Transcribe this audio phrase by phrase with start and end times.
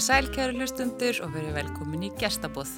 [0.00, 2.70] Komið sælkæru hlustundur og verið velkomin í gestabóð.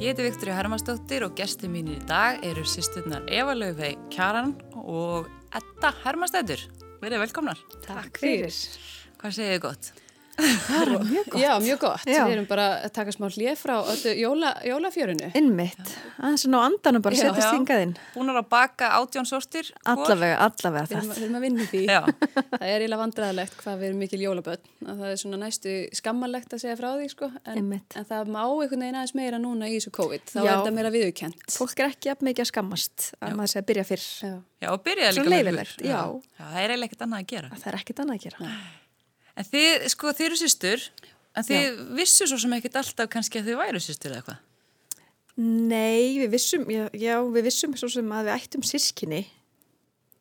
[0.00, 5.28] Ég heiti Viktoria Hermannsdóttir og gestur mín í dag eru sýsturnar Eva Laufey Kjaran og
[5.52, 6.62] Edda Hermannsdættur.
[7.04, 7.60] Verið velkomnar.
[7.84, 8.56] Takk fyrir.
[9.20, 9.92] Hvað segir þið gott?
[10.40, 11.40] Það er mjög gott.
[11.42, 12.04] Já, mjög gott.
[12.08, 12.20] Já.
[12.24, 15.28] Við erum bara að taka smá hlið frá öllu jóla, jólafjörunu.
[15.36, 15.92] Innmitt.
[16.20, 17.22] Aðeins að ná andanum bara Já.
[17.26, 17.52] setjast Já.
[17.56, 17.94] hingað inn.
[18.14, 19.68] Búnar að baka átjón sóstir?
[19.74, 19.92] hvor?
[19.94, 21.16] Allavega, allavega Við erum, það.
[21.18, 21.82] við erum að vinna í því.
[21.90, 22.00] Já,
[22.50, 24.70] Það er eiginlega vandræðilegt hvað við erum mikil jólaböld.
[24.86, 27.30] Það er svona næstu skammalegt að segja frá því, sko.
[27.44, 30.24] En, en það má einhvern veginn aðeins meira núna í þessu COVID.
[30.30, 30.46] Þá Já.
[30.46, 31.48] er þetta meira viðurkent.
[31.58, 34.06] Fólk er ekki jafn mikið að skammast að maður sé að byrja fyrr.
[34.20, 34.34] Já.
[34.64, 35.40] já og Svo líka
[39.30, 39.38] já.
[39.38, 39.40] já.
[39.40, 40.86] En þið, sko, þið eru sýstur,
[41.36, 44.46] en þið vissu svo sem ekkert alltaf kannski að þið væru sýstur eða hvað?
[45.40, 49.24] Nei, við vissum, já, já, við vissum svo sem að við ættum sískinni,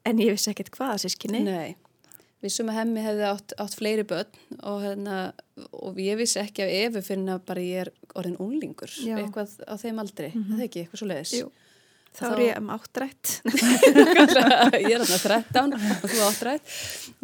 [0.07, 1.41] en ég vissi ekkert hvaða sískinni.
[1.43, 1.75] Nei.
[2.39, 5.15] Við sem að hemmi hefði átt, átt fleiri börn og, hérna,
[5.75, 8.93] og ég vissi ekki af efu fyrir að bara ég er orðin unlingur.
[9.03, 9.17] Já.
[9.19, 10.29] Eitthvað á þeim aldri.
[10.31, 11.33] Mm Það er ekki eitthvað svo leiðis.
[11.35, 11.49] Jú.
[12.17, 13.33] Þá er ég um áttrætt.
[14.81, 16.73] ég er þarna 13 og þú áttrætt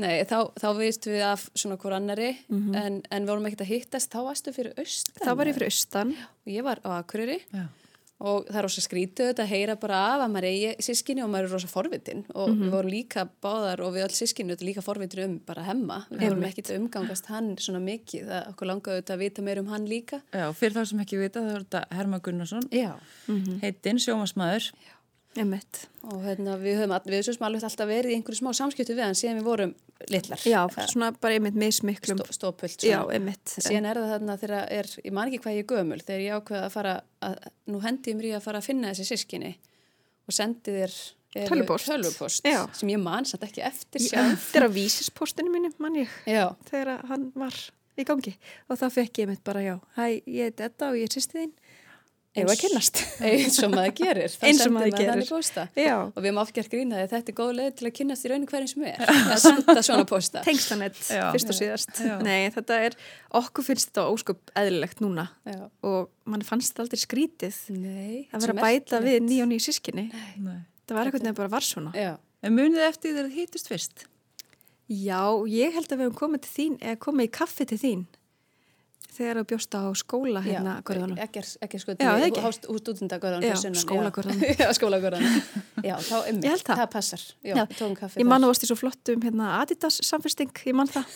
[0.02, 3.72] Nei, þá, þá veist við af svona hvort annari en, en við vorum ekkert að
[3.74, 6.14] hittast þá varstu fyrir austan Þá var ég fyrir austan.
[6.46, 7.66] og ég var á Akureyri Já.
[8.24, 11.32] Og það er rosa skrítið þetta að heyra bara af að maður eigi sískinni og
[11.34, 12.24] maður er rosa forvitin.
[12.32, 16.00] Og við vorum líka báðar og við öll sískinni líka forvitin um bara hemma.
[16.14, 18.30] Við vorum ekkert að umgangast hann svona mikið.
[18.32, 20.22] Það okkur langaði þetta að vita meir um hann líka.
[20.32, 22.92] Já, fyrir þá sem ekki vita, það er þetta Herma Gunnarsson, Já.
[23.66, 24.72] Heitinn, sjómasmaður.
[25.36, 25.82] Einmitt.
[26.08, 29.42] og hérna, við höfum all, við alltaf verið í einhverju smá samskiptu við hann síðan
[29.42, 29.74] við vorum
[30.12, 32.22] litlar Já, svona bara einmitt mismiklum.
[32.24, 33.56] Stó, stópult Já, einmitt.
[33.58, 36.40] síðan er það þarna þegar er, ég man ekki hvað ég er gömul þegar ég
[36.40, 36.96] ákveða að fara
[37.28, 37.38] að,
[37.68, 39.54] nú hendi ég mér í að fara að finna þessi sískinni
[40.26, 40.98] og sendi þér
[41.36, 42.62] tölvupóst Já.
[42.72, 47.04] sem ég man satt ekki eftir sjálf eftir að vísispostinu mínu, mann ég, já, þegar
[47.10, 47.58] hann var
[47.96, 48.34] í gangi.
[48.70, 51.42] Og þá fekk ég mitt bara, já, hæ, ég heit Edda og ég er sýsti
[51.42, 51.54] þín.
[52.36, 52.50] Að
[53.30, 55.10] eins og maður gerir þá Eins og maður gerir.
[55.12, 55.96] þannig pósta Já.
[56.04, 58.72] og við erum afgjart grínaði þetta er góð leið til að kynnast í rauninu hverjum
[58.74, 59.04] sem er
[59.36, 61.24] að senda svona pósta Tengslanett, Já.
[61.36, 62.02] fyrst og síðast.
[62.04, 62.16] Já.
[62.26, 62.98] Nei, þetta er,
[63.40, 65.62] okkur finnst þetta ósköp eðlilegt núna já.
[65.88, 69.62] og mann fannst þetta aldrei skrítið Nei, að vera að bæta við ný og ný
[69.64, 70.10] sískinni.
[70.12, 70.60] Nei.
[70.86, 71.96] Það var eitthvað nefn bara var svona.
[71.98, 72.14] já,
[72.46, 74.04] En munið eftir þegar þið hittust fyrst?
[74.92, 78.04] Já, ég held að við hefum komið til þín, eða komið í kaffi til þín
[79.18, 81.18] þegar þú bjóst á skóla hérna, Görðunum.
[81.26, 82.42] ekki, ekki sko Já, það ekki.
[82.74, 84.44] úr stúdendagörðan Já, skólagörðunum.
[84.62, 85.26] já, skólagörðan
[85.86, 86.82] já, þá um Ég held það.
[86.82, 87.64] það passar já, Já.
[87.76, 88.32] tókum kaffi Ég þar.
[88.34, 91.06] man að varst í svo flottum hérna, Adidas samfesting, ég man það.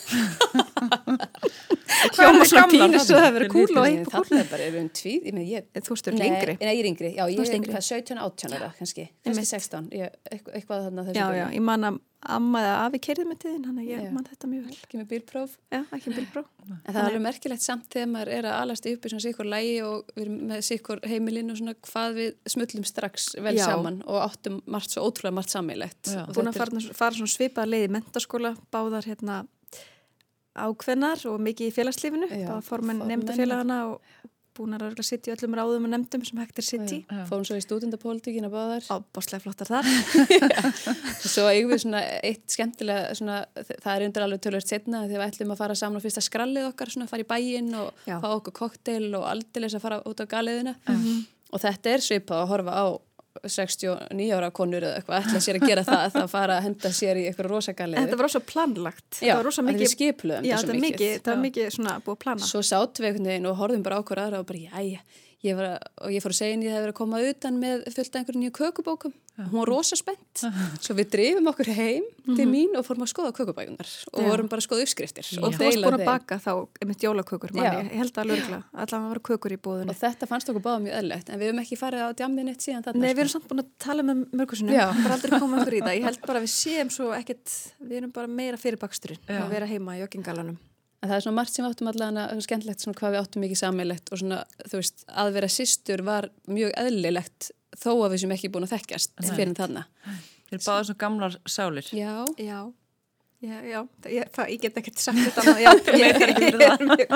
[1.90, 2.98] Er pínu svo þarna?
[3.00, 5.66] það hefur verið kúl og og þarna er bara, erum við tvíð, ég með ég
[5.80, 6.54] Þú veist, þú Nei, yngri.
[6.60, 7.72] Nei, ég er yngri, já, ég er yngri.
[7.74, 9.50] hvað, 17, 18 ára, kannski, kannski Einmitt.
[9.50, 13.24] 16, ég, eitthvað, eitthvað þarna þessu Já, já, ég man að amma eða afi kerði
[13.30, 14.10] með þín, hann að ég Já.
[14.12, 14.74] man þetta mjög vel.
[14.76, 16.42] ekki með bílpróf Já, ekki um bilbró.
[16.68, 19.48] En það er alveg merkilegt samt þegar maður er að alast upp í svona sikkur
[19.48, 23.64] lægi og við erum með sikkur heimilinn og svona hvað við smullum strax vel Já.
[23.70, 26.12] saman og áttum margt svo ótrúlega margt sammeilegt.
[26.36, 29.40] Búin að fara, fara svona svipað leið í mentaskóla, báðar hérna
[30.60, 34.28] ákveðnar og mikið í félagslífinu, Já, báða formen nefndafélagana og
[34.60, 36.98] búin að örgulega sitt í öllum ráðum og nefndum sem hægt er sitt í.
[37.30, 38.84] Fórum svo í stúdendapólitíkina báðar.
[38.92, 39.88] Ábáslega flottar þar.
[41.30, 43.40] Svo eigum við svona eitt skemmtilega, svona,
[43.70, 46.70] það er undir alveg tölvöld setna þegar við ætlum að fara saman á fyrsta skrallið
[46.70, 48.16] okkar, svona að fara í bæinn og Já.
[48.22, 50.76] fá okkur kokteil og aldeilis að fara út á galiðina.
[51.50, 52.86] Og þetta er svipað að horfa á
[53.46, 57.20] 69 ára konur eða eitthvað ætla sér að gera það, það fara að henda sér
[57.20, 58.02] í eitthvað rosagaliði.
[58.04, 59.08] Þetta var rosa planlagt.
[59.20, 61.16] Já, það var að við mikið, já, þetta var mikið, mikið.
[61.20, 61.44] það var Já.
[61.46, 62.48] mikið svona búið að plana.
[62.50, 65.04] Svo sátum við einhvern veginn og horfðum bara á okkur aðra og bara, jæja,
[65.46, 67.58] ég var og ég fór að segja henni að ég hef verið að koma utan
[67.60, 69.12] með fullt einhverju nýju kökubókum.
[69.40, 70.42] Hún var rosa spennt.
[70.84, 74.26] Svo við drifum okkur heim til mín og fórum að skoða kökubækunar og Já.
[74.28, 76.52] vorum bara að skoða uppskriftir og þú varst búin að baka þá
[76.82, 79.90] einmitt jólakökur, manni, ég held að lögla, allavega vera kökur í búðinu.
[79.94, 82.62] Og þetta fannst okkur báða mjög eðlegt, en við höfum ekki farið á djamðin eitt
[82.66, 83.00] síðan þarna.
[83.00, 83.20] Nei, við sko.
[83.24, 84.86] erum samt búin að tala með mörgursunum, Já.
[85.00, 85.96] bara aldrei koma okkur í það.
[85.96, 86.90] Ég held bara við séum
[91.00, 91.06] við erum.
[91.06, 93.44] En það er svona margt sem við áttum allavega að skemmtilegt svona hvað við áttum
[93.46, 97.50] mikið sammeilegt og svona, þú veist, að vera systur var mjög eðlilegt
[97.80, 99.30] þó að við sem ekki búin að þekkjast Nei.
[99.38, 99.86] fyrir þarna.
[100.50, 101.88] Þið er báða svona gamlar sálir.
[101.96, 102.58] Já, Já,
[103.40, 103.78] já, já,
[104.12, 107.14] ég, það, ég get ekkert sagt þetta annað, já, ég er ekki fyrir það.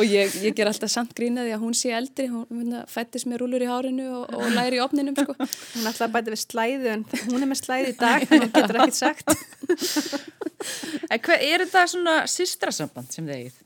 [0.00, 3.62] og ég, ég ger alltaf samt grínaði að hún sé eldri, hún fættist með rúlur
[3.62, 5.36] í hárinu og, og læri í opninum sko.
[5.38, 8.80] Hún ætlaði að bæta við slæðu en hún er með slæði í dag, hún getur
[8.80, 9.30] ekkert sagt.
[11.10, 13.62] En hvað er þetta svona sýstrasamband sem þið eigið?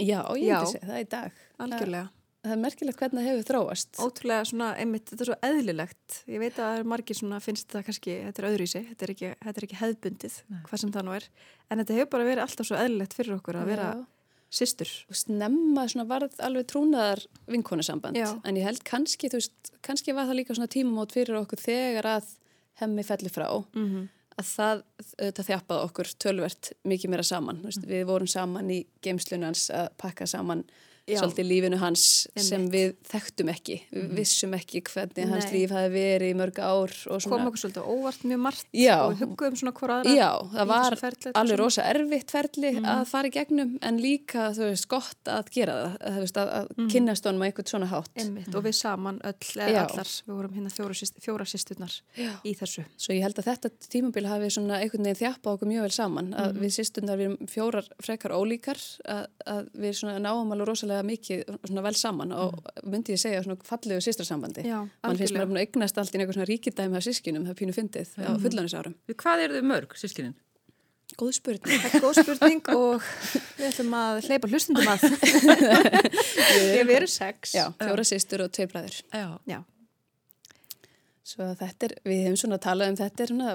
[0.00, 1.40] Já, ég myndi segja það í dag.
[1.62, 2.10] Algjörlega.
[2.42, 3.98] Það er merkilegt hvernig það hefur þróast.
[4.02, 6.16] Ótrúlega svona, einmitt, þetta er svo eðlilegt.
[6.26, 9.12] Ég veit að það er margir svona, finnst það kannski, þetta er öðruvísi, þetta er
[9.12, 11.28] ekki, þetta er ekki hefðbundið, hvað sem það nú er.
[11.68, 14.00] En þetta hefur bara verið alltaf svo eðlilegt fyrir okkur að vera Já.
[14.58, 14.90] systur.
[15.06, 18.26] og snemma svona varð alveg trúnaðar vinkonusamband Já.
[18.42, 22.10] en ég held kannski, þú veist, kannski var það líka svona tímamót fyrir okkur þegar
[22.16, 22.34] að
[22.82, 24.08] hemmi felli frá Mm
[24.40, 24.82] að það
[25.18, 27.84] auðvitað þjappaði okkur tölvert mikið meira saman, Mm.
[27.88, 30.64] við vorum saman í geimslunum hans að pakka saman.
[31.08, 32.68] Svolítið lífinu hans sem Einmitt.
[32.68, 32.72] Mhm.
[32.72, 35.52] við þekktum ekki, við vissum ekki hvernig hans Nei.
[35.52, 38.96] líf hafi verið í mörg ár Kom okkur svolítið óvart mjög margt Já.
[39.06, 40.14] og hugguðum svona hvora aðra.
[40.14, 40.96] Já, það var
[41.42, 42.84] alveg rosa erfitt ferli Mhm.
[42.86, 46.48] að fara í gegnum en líka, þú veist, gott að gera það, að, veist, að,
[46.52, 46.90] að Mhm.
[46.92, 48.10] kynnast honum á einhvern svona hátt.
[48.16, 52.30] Einmitt, og við saman öll, allar, við vorum hérna fjóra, syst, fjóra sýsturnar Já.
[52.44, 52.84] í þessu.
[52.96, 56.32] Svo ég held að þetta tímabil hafi svona einhvern veginn þjappa okkur mjög vel saman,
[56.34, 56.60] að Mhm.
[56.60, 61.42] við sýstundar við erum fjórar frekar ólíkar, að, að við svona náum alveg rosalega mikið
[61.68, 64.64] svona vel saman og myndi ég segja svona fallegu sýstrarsambandi.
[64.66, 64.90] Mhm.
[65.06, 68.14] Man finnst maður að eignast allt í einhver svona ríkidæmi af sískinum, það pínu fyndið
[68.20, 68.96] á fullanisárum.
[69.12, 70.34] Hvað eru þau mörg, sískinin?
[71.20, 71.80] Góð spurning.
[71.82, 73.02] Það er góð spurning og
[73.58, 75.04] við ætlum að hleypa hlustundum að.
[76.78, 77.52] við erum sex.
[77.56, 79.02] Já, fjóra sýstur og tvei bræður.
[79.12, 79.28] Já.
[79.48, 79.58] Já.
[81.22, 83.52] Svo þetta er, við hefum svona talað um þetta er svona,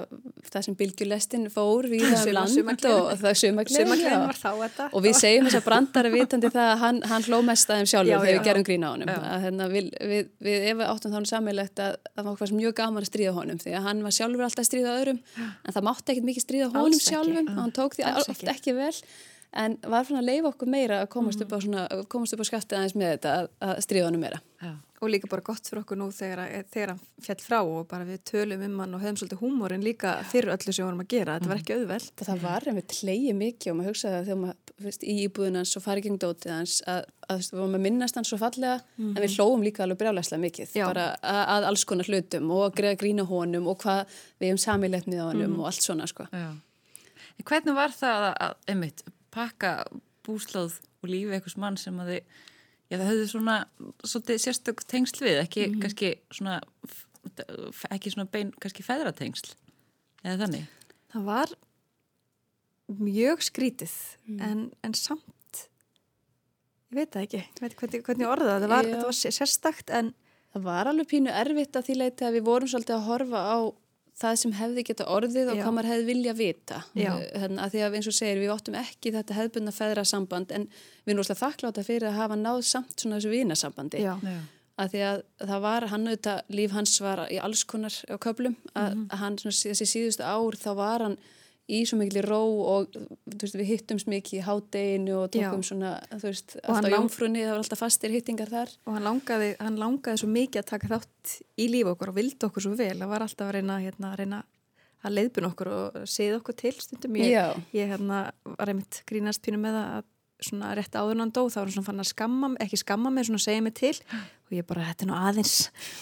[0.48, 3.90] það sem bylgjulestin fór við um land og það sumaklein
[4.88, 8.14] og við segjum þess að brandari vitandi það að hann, hann hló mest aðeim sjálfur
[8.14, 8.38] Já, þegar já.
[8.38, 9.12] við gerum grína á honum.
[9.12, 13.36] Að, hérna, við, við, við áttum þá sammeilegt að það var mjög gaman að stríða
[13.36, 16.48] honum því að hann var sjálfur alltaf að stríða öðrum en það mátti ekkert mikið
[16.48, 18.94] stríða honum sjálfum og hann tók því Alls oft ekki vel
[19.52, 21.46] en var svona að leifa okkur meira að komast Mhm.
[21.46, 24.40] upp á, svona, komast upp á skaftið aðeins með þetta að, að stríða honum meira
[24.62, 24.74] Já.
[25.00, 28.18] Og líka bara gott fyrir okkur nú þegar, þegar hann fjall frá og bara við
[28.26, 31.36] tölum um hann og höfum svolítið húmórin líka fyrir öllu sem við vorum að gera.
[31.38, 32.12] Þetta var ekki auðvelt.
[32.18, 35.76] það var einmitt hleyið mikið og maður hugsaði að þegar maður fyrst, í íbúðin hans
[35.78, 39.14] og farið gegn dótið hans að, að, við varum að minnast hans svo fallega en
[39.22, 42.98] við hlóum líka alveg brjálæslega mikið bara að, að alls konar hlutum og að greiða
[42.98, 44.02] grína honum og hvað
[44.40, 46.26] við hefum samilegt með honum og allt svona sko.
[46.34, 46.50] Já.
[47.46, 49.02] Hvernig var það að, að einmitt,
[49.38, 49.72] pakka
[50.26, 52.34] búslóð og lífi einhvers mann sem að þið,
[52.88, 53.56] já það höfðu svona,
[54.02, 56.58] svolítið sérstök tengsl við, ekki kannski svona,
[57.94, 59.54] ekki svona bein, kannski feðratengsl,
[60.24, 60.68] eða þannig?
[61.14, 61.56] Það var
[62.98, 63.96] mjög skrítið
[64.44, 65.66] en, en samt,
[66.90, 70.16] ég veit það ekki, ég veit hvernig, hvernig orða það, það var, var sérstakt en
[70.54, 73.58] Það var alveg pínu erfitt að því leiti að við vorum svolítið að horfa á
[74.18, 75.62] það sem hefði geta orðið og Já.
[75.64, 76.78] hvað maður hefði vilja vita.
[76.94, 80.68] Þannig að því að eins og segir við óttum ekki þetta hefðbundna feðra samband en
[81.06, 83.30] við erum óslega þakkláta fyrir að hafa náð samt svona þessu
[84.02, 84.14] Já.
[84.78, 88.54] að því að það var, hann auðvitað, líf hans var í alls konar á köflum,
[88.74, 89.06] að, Mhm.
[89.10, 91.18] að hann svona, þessi síðustu ár þá var hann
[91.68, 92.40] í svo mikil ró
[92.72, 95.68] og veist, við hittumst mikið í hádeginu og tókum Já.
[95.70, 98.72] svona, þú veist, alltaf jómfrunni, það var alltaf fastir hittingar þar.
[98.86, 102.48] og hann langaði, hann langaði svo mikið að taka þátt í líf okkur og vildi
[102.48, 104.42] okkur svo vel, það var alltaf að reyna, hérna, að reyna
[105.04, 108.22] að leiðbuna okkur og segja okkur til stundum ég, ég hérna,
[108.56, 111.74] var einmitt grínast pínu með að svona rétt áður en hann dó þá var hann
[111.74, 113.94] svona fann að skamma, ekki skamma mig svona segja mig til.
[114.48, 115.54] Og ég bara, þetta er nú aðeins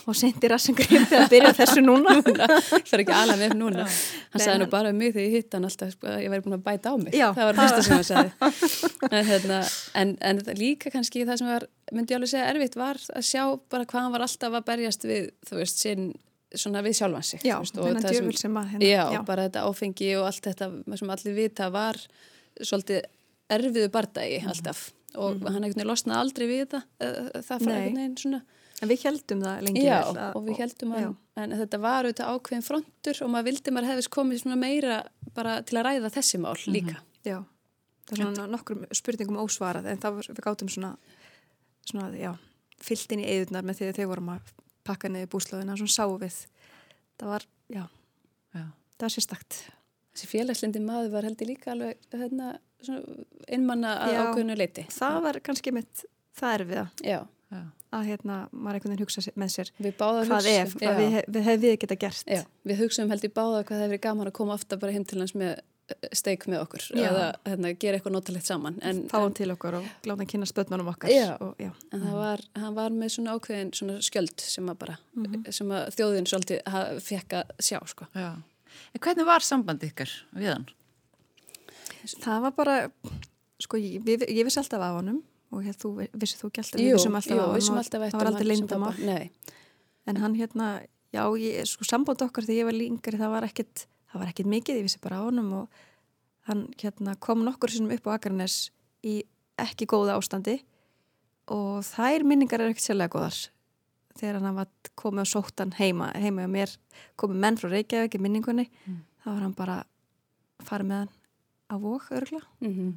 [0.07, 2.13] og sendi rassingrið til að byrja þessu núna.
[2.23, 3.87] Það er ekki alveg með núna.
[4.35, 6.45] Hann sagði nú bara um mig þegar ég hitt hann alltaf sko, að ég væri
[6.45, 7.17] búin að bæta á mig.
[7.17, 8.35] Já, það var það fyrsta sem hann sagði.
[9.17, 9.59] En, hérna,
[9.99, 13.43] en, en líka kannski það sem var myndi ég alveg segja erfitt var að sjá
[13.71, 16.09] bara hvað hann var alltaf að berjast við þú veist, sinn
[16.55, 19.21] svona við sjálfan sig Já, veist, og djöful sem að hérna, já, já.
[19.27, 22.01] bara þetta áfengi og allt þetta sem allir vita var
[22.57, 23.07] svolítið
[23.51, 24.49] erfiðu bardagi Mhm.
[24.53, 27.87] alltaf og hann einhvern veginn losnaði aldrei við þetta eh, það fara Nei.
[27.87, 28.43] einhvern veginn svona
[28.83, 31.17] en við heldum það lengi Já, vel að- og við heldum að, já.
[31.43, 34.97] en þetta var auðvitað ákveðin frontur og maður vildi maður hefðis komið meira
[35.35, 36.97] bara til að ræða þessi mál líka.
[37.25, 37.39] Já,
[38.07, 40.97] það er svona nokkrum spurningum ósvarað en það var, við gátum svona,
[41.91, 42.37] svona já,
[42.79, 44.41] fyllt inn í eðunar með því að þeir vorum að
[44.85, 46.47] pakka niður búslóðina svona sáu við.
[47.19, 47.89] Það var, já,
[48.55, 48.65] Já.
[48.99, 49.57] það var sérstakt.
[50.15, 52.59] Þessi félagslindi maður var heldur líka alveg hérna,
[53.49, 54.87] innmanna að ákveðinu leiti.
[54.93, 56.05] Það var kannski mitt,
[56.39, 57.21] það er við Já,
[57.53, 57.61] Já.
[57.97, 61.49] að hérna, maður einhvern veginn hugsa með sér við báðum hvað ef, hvað við, við
[61.51, 62.27] hefum við geta gert.
[62.27, 65.21] Já, við hugsaum heldur báða hvað það hefur gaman að koma ofta bara heim til
[65.23, 67.05] hans með eh, steik með okkur Já.
[67.11, 68.79] eða hérna, gera eitthvað notalegt saman.
[68.83, 71.11] En, Fáum til okkur og láta hann kynna spötnunum okkar.
[71.15, 71.37] Já.
[71.41, 71.71] Og, já.
[71.95, 75.47] en það var, hann var með svona ákveðin svona skjöld sem að bara, Mhm.
[75.55, 78.07] sem að þjóðin svolítið fekk að sjá, sko.
[78.15, 78.35] Já.
[78.93, 80.67] En hvernig var samband ykkar við hann?
[82.23, 82.77] Það var bara,
[83.63, 85.23] sko, ég, ég vissi alltaf af honum
[85.55, 88.27] og hér, þú, vissið þú ekki alltaf, við vissum alltaf af honum alltaf það var
[88.85, 89.07] pappa.
[89.07, 89.31] Nei,
[90.07, 90.67] En hann hérna,
[91.15, 94.47] já, ég, sko, samband okkar þegar ég var lingari, það var ekkit, það var ekkit
[94.53, 95.81] mikið, ég vissi bara á honum og
[96.47, 98.71] hann hérna kom nokkur sinnum upp á Akarnes
[99.03, 99.17] í
[99.59, 100.61] ekki góða ástandi
[101.51, 103.41] og þær minningar eru ekkit sérlega góðar.
[104.17, 106.71] Þegar hann var komið og sótt hann heima, heima og mér
[107.19, 108.69] komið menn frá Reykjavík í minningunni,
[109.23, 109.77] þá var hann bara
[110.67, 111.13] farið með hann
[111.71, 112.43] á vók örgla.
[112.61, 112.95] mm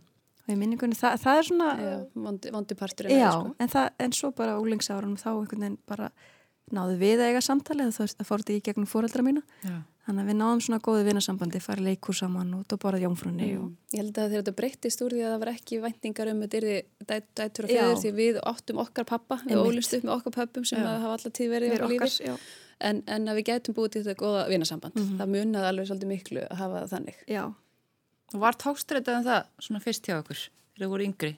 [0.50, 1.94] og í minningunni, það, það er svona Já,
[2.26, 3.52] vondi, vondi partur já, sko.
[3.62, 6.08] en, það, en svo bara úlingsárunum þá einhvern veginn bara
[6.74, 9.76] náðu við að eiga samtali það, það fór þetta í gegnum fóreldra mína Já.
[10.08, 14.02] þannig að við náðum svona góðu vinasambandi farið leikur saman og borðað jómfrunni og Ég
[14.04, 16.76] held að þetta breyttist úr því að það var ekki væntingar um þetta yrði
[17.12, 20.66] dæ- dætur og feður því við áttum okkar pappa, við ólumst upp með okkar pöppum
[20.66, 22.34] sem hafa alltaf tíð verið í lífi
[22.80, 24.96] en, en að við gætum búið til þetta góða vinasamband.
[24.96, 25.18] Mhm.
[25.20, 27.18] Það munaði alveg svolítið miklu að hafa þannig.
[27.28, 27.44] já,
[28.33, 31.31] var tókstrætað um það svona fyrst hjá okkur þegar þið voru yngri?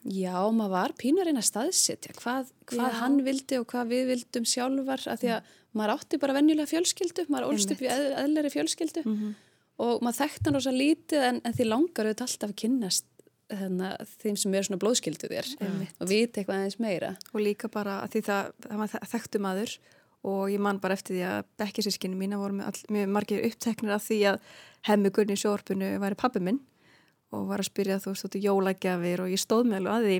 [0.00, 4.46] Já, maður var pínur einn að staðsetja hvað, hvað hann vildi og hvað við vildum
[4.48, 8.50] sjálfar að því að maður átti bara venjulega fjölskyldu, maður ólst upp í eð, eðleri
[8.54, 9.34] fjölskyldu Mhm.
[9.80, 13.04] og maður þekkti hann rosa lítið en, en því langar auðvitað alltaf að kynnast
[13.50, 13.90] þarna,
[14.22, 15.94] þeim sem er svona blóðskyldu þér Einmitt.
[16.00, 17.16] og vita eitthvað aðeins meira.
[17.34, 19.78] og líka bara að því það, það þekktu maður
[20.30, 23.94] og ég man bara eftir því að bekkisískinu mína voru með all, mjög margir uppteknir
[23.96, 24.40] af því að
[24.88, 26.60] hemmi Gunni í sjórpunu væri pappi minn
[27.34, 30.06] og var að spyrja þú veist, þú veist, jólagjafir og ég stóð með alveg að
[30.08, 30.18] því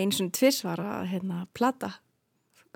[0.00, 1.94] eins og tvis var að hérna plata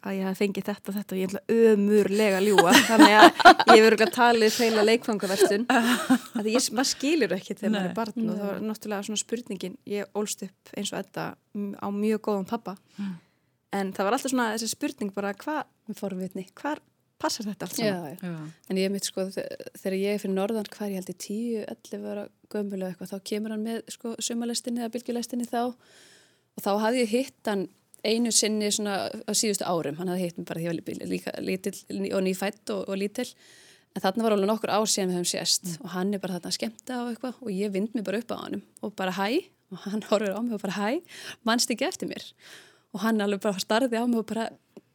[0.04, 3.28] að ég hef fengið þetta og þetta og ég ætla ömurlega að ljúa þannig að
[3.30, 7.96] ég hefur ekki að talið feila leikfangaverstun að ég, maður skilur ekki þegar maður er
[7.98, 9.78] barn og það var náttúrulega svona spurningin.
[9.88, 11.26] Ég ólst upp eins og þetta
[11.80, 12.76] á mjög góðan pappa.
[13.74, 15.62] En það var alltaf svona þessi spurning bara hvað
[16.60, 16.82] hvar
[17.24, 18.16] passar þetta allt saman?
[18.20, 18.34] Já, já.
[18.70, 19.46] En ég mitt sko, þe-
[19.80, 23.24] þegar ég er fyrir norðan hvar ég held í 10, 11 ára gömulega eitthvað, þá
[23.32, 25.62] kemur hann með sko sumalestinni eða bylgjulestinni þá.
[26.54, 27.66] Og þá hafði ég hitt hann
[28.04, 31.12] einu sinni svona á síðustu árum, hann hafði hitt mig bara því að ég var
[31.14, 33.30] líka lítill og nýfætt og, og lítill.
[33.94, 36.50] En þarna var alveg nokkur ár síðan við höfum sést og hann er bara þarna
[36.50, 39.28] að skemmta á eitthvað og ég vind mig bara upp á honum og bara hæ?
[39.72, 41.00] Og hann horfir á mig og bara hæ,
[41.46, 42.26] mannst ekki eftir mér?
[42.92, 44.48] Og hann alveg bara starði á mig og bara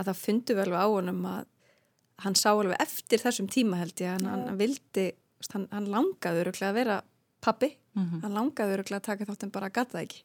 [0.00, 1.44] að en það en fundu alveg á honum að
[2.24, 5.06] hann sá alveg eftir þessum tíma held ég, hann, hann vildi
[5.54, 6.96] hann, hann langaði öruglega að vera
[7.40, 10.24] pappi, hann langaði öruglega að taka þátt en bara gata ekki.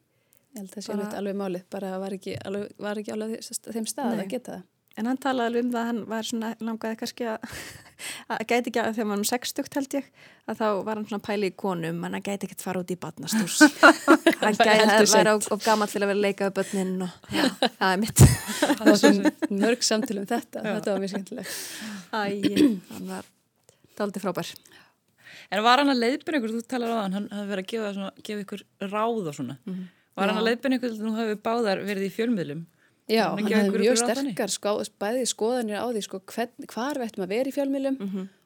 [0.56, 3.48] Ég held að það sé bara, alveg málið, bara var ekki alveg, var ekki alveg
[3.76, 4.20] þeim stað Nei.
[4.24, 4.66] að geta það.
[4.96, 7.56] En hann talaði alveg um það að hann var svona langaði kannski að,
[8.32, 10.06] að gæti ekki að þegar maður um sextugt held ég,
[10.48, 12.98] að þá var hann svona pæli í konum, en hann gæti ekkert fara út í
[13.02, 13.58] batnastús.
[14.44, 17.36] hann gæti Heldur að vera of gammal til að vera að leika við börnin og
[17.36, 17.44] já,
[17.82, 18.24] það er mitt.
[18.62, 19.12] Það var svo
[19.66, 21.58] mörg samtölu um þetta, þetta var mjög skemmtilegt.
[22.16, 22.24] Æ,
[22.94, 23.28] hann var
[24.00, 24.54] daldi frábær.
[25.52, 27.92] En var hann að leiðbyrja ykkur, þú talar á hann, hann hafði verið að gefa,
[27.98, 28.64] svona, gefa ykkur
[28.96, 29.58] ráð og svona.
[30.16, 32.64] Var hann að leiðbyrja ykkur, nú hafið báðar verið í fjölmiðlum.
[33.12, 34.72] Já, Hann hann hefði mjög sterkar sko,
[35.02, 38.00] bæði skoðanir á því sko, hvern, hvar við ættum að vera í fjölmiðlum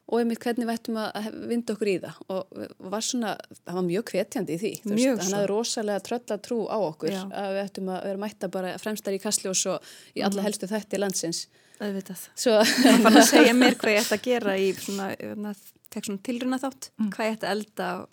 [0.09, 2.15] og einmitt hvernig við ættum að vinda okkur í það.
[2.33, 3.35] Og var svona,
[3.69, 5.35] hann var mjög hvetjandi í því, Mjög hann svo.
[5.37, 7.21] hafði rosalega trölla trú á okkur Já.
[7.29, 10.99] að við ættum að vera mætta bara fremstar í kastljós og í alla helstu þætti
[10.99, 11.43] landsins.
[11.79, 15.53] Hann fann að segja mér hvað ég ætti að gera í svona, svona,
[15.93, 18.09] fekk svona tilruna þátt, hvað ég ætti að elda og,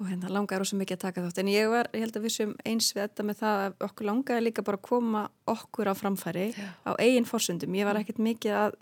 [0.00, 1.40] og hérna langaði rosa mikið að taka þátt.
[1.42, 4.08] En ég var, ég held að við sem eins við þetta með það að okkur
[4.10, 5.22] langaði líka bara að koma
[5.54, 7.76] okkur á framfæri á eigin forsundum.
[7.78, 8.78] Ég var ekkert mikið að,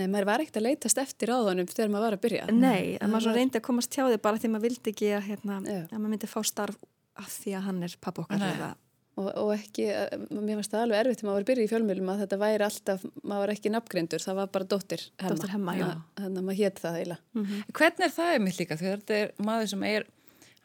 [0.00, 2.96] nei, maður var ekkert að leitast eftir á þannig þegar maður var að byrja nei,
[2.98, 5.60] að maður svona reyndi að komast hjá því bara því maður vildi ekki að, hérna,
[5.62, 5.82] Já.
[5.86, 6.80] að maður myndi fá starf
[7.14, 8.74] af því að hann er pappa okkar
[9.14, 9.86] og, og ekki,
[10.34, 12.66] mér finnst það alveg erfitt þegar maður var að byrja í fjölmiðlum að þetta væri
[12.66, 15.34] alltaf, maður var ekki nafngreindur, það var bara dóttir hemma.
[15.34, 15.86] Dóttir Hemma, já.
[16.18, 17.60] Þannig að maður hétt það eiginlega.
[17.78, 18.78] Hvernig er það einmitt líka?
[18.80, 20.08] Því þetta er maður sem er,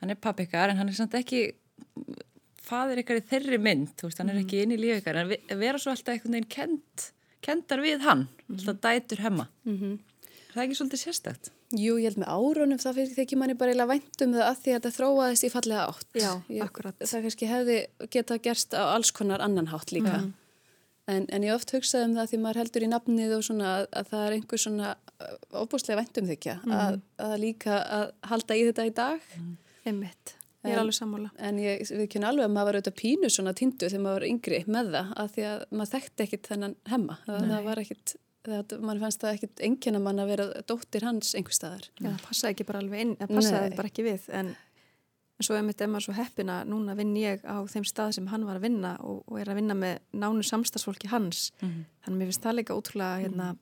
[0.01, 1.45] hann er pappi ykkar en hann er samt ekki
[2.69, 5.79] fadir ykkar í þeirri mynd, veist, hann er ekki inn í lífi ykkar en vera
[5.81, 7.09] svo alltaf einhvern veginn kend,
[7.45, 9.49] kendar við hann, alltaf dætur hemma.
[9.65, 9.97] Mm
[10.49, 11.49] Er það ekki svolítið sérstakt?
[11.77, 14.55] Jú, ég held með árunum það fyrir þekki manni bara eiginlega vænt um það að
[14.63, 16.07] því að þetta þróaðist í fallega átt.
[16.17, 17.03] Já, ég, akkurat.
[17.03, 17.75] Það kannski hefði
[18.15, 20.23] getað gerst á alls konar annan hátt líka.
[21.09, 23.85] En, en ég oft hugsaði um það því maður heldur í nafnið og svona að,
[24.01, 24.89] að það er einhver svona
[25.53, 29.31] óbúslega vænt um þykja að, að líka að halda í þetta í dag.
[29.85, 30.35] Einmitt.
[30.65, 31.29] Ég er En- alveg sammála.
[31.39, 34.27] En ég, við kynna alveg að maður var auðvitað pínu svona tindu þegar maður var
[34.27, 37.15] yngri með það að því að maður þekkti ekkit þennan hemma.
[37.25, 38.15] Það, það var ekkit,
[38.49, 41.87] það, mann fannst það ekkit enginn að mann að vera dóttir hans einhver staðar.
[42.01, 43.77] Já, það passaði ekki bara alveg inn, það passaði Nei.
[43.79, 44.51] bara ekki við en,
[45.39, 48.43] en svo einmitt er maður svo heppina núna vinn ég á þeim stað sem hann
[48.43, 52.27] var að vinna og, og er að vinna með nánu samstagsfólki hans þannig að mér
[52.33, 53.53] finnst það líka ótrúlega hérna,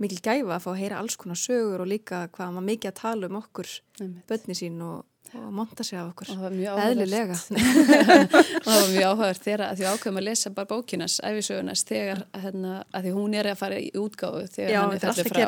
[0.00, 3.00] mikil gæfa að fá að heyra alls konar sögur og líka hvað var mikið að
[3.04, 3.68] tala um okkur
[4.00, 4.24] Einmitt.
[4.32, 5.04] börni sín og
[5.38, 6.28] og monta sig af okkur.
[6.28, 6.92] Og það var mjög áhugavert.
[6.92, 7.36] Eðlilega.
[7.42, 12.24] Og það var mjög áhugavert þegar að því ákveðum að lesa bara bókinas, æfisögunars þegar
[12.44, 15.30] hérna, að því hún er að fara í útgáfu þegar Já, hann er fellur alltaf
[15.32, 15.38] frá.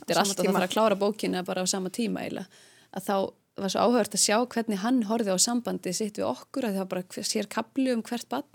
[0.00, 2.64] þetta er alltaf að fara að klára bókina bara á sama tíma eiginlega.
[2.90, 3.14] Að þá
[3.60, 6.90] var svo áhugavert að sjá hvernig hann horfið á sambandi sitt við okkur að það
[6.94, 8.46] bara sér kaplu um hvert bann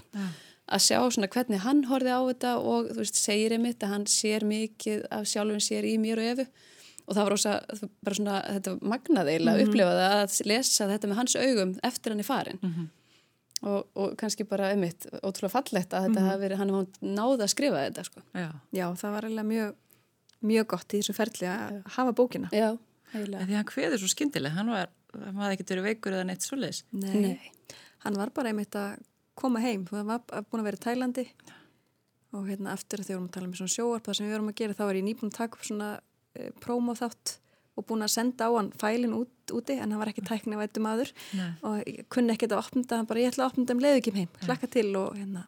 [0.65, 4.07] að sjá svona hvernig hann horfið á þetta og þú veist, segir einmitt að hann
[4.09, 6.47] sér mikið af sjálfum sér í mér og efu
[7.05, 7.55] og það var rosa,
[8.01, 11.73] bara svona þetta var magnað eiginlega að upplifa það að lesa þetta með hans augum
[11.89, 12.61] eftir hann er farin
[13.65, 17.51] og, og kannski bara einmitt ótrúlega fallegt að þetta hafi verið, hann hafa náða að
[17.53, 18.23] skrifa þetta sko.
[18.35, 18.47] Já.
[18.75, 19.73] Já, það var eiginlega mjög,
[20.51, 22.51] mjög gott í þessu ferli að hafa bókina.
[22.53, 22.69] Já,
[23.13, 23.47] eiginlega.
[23.49, 26.83] Því hann kveður svo skyndileg, hann var, hann var ekkert verið veikur eða neitt svoleiðis.
[26.93, 27.51] Nei.
[28.05, 28.99] Hann var bara einmitt að
[29.35, 31.25] koma heim hann var búin að vera í Tælandi.
[32.35, 34.35] Og hérna eftir að þegar við vorum að tala um svona sjóarp það sem við
[34.35, 35.89] vorum að gera þá er ég nýbúin að taka upp svona
[36.35, 37.37] e, prómo þátt
[37.75, 40.79] og búin að senda á hann fælin út, úti en hann var ekki tækni vættu
[40.83, 41.11] maður.
[41.35, 41.49] Nei.
[41.63, 43.99] og kunni ekkert að opna það hann bara ég ætla að opna það um leiðu
[43.99, 44.29] ekki heim.
[44.45, 45.43] Hlakka til og hérna.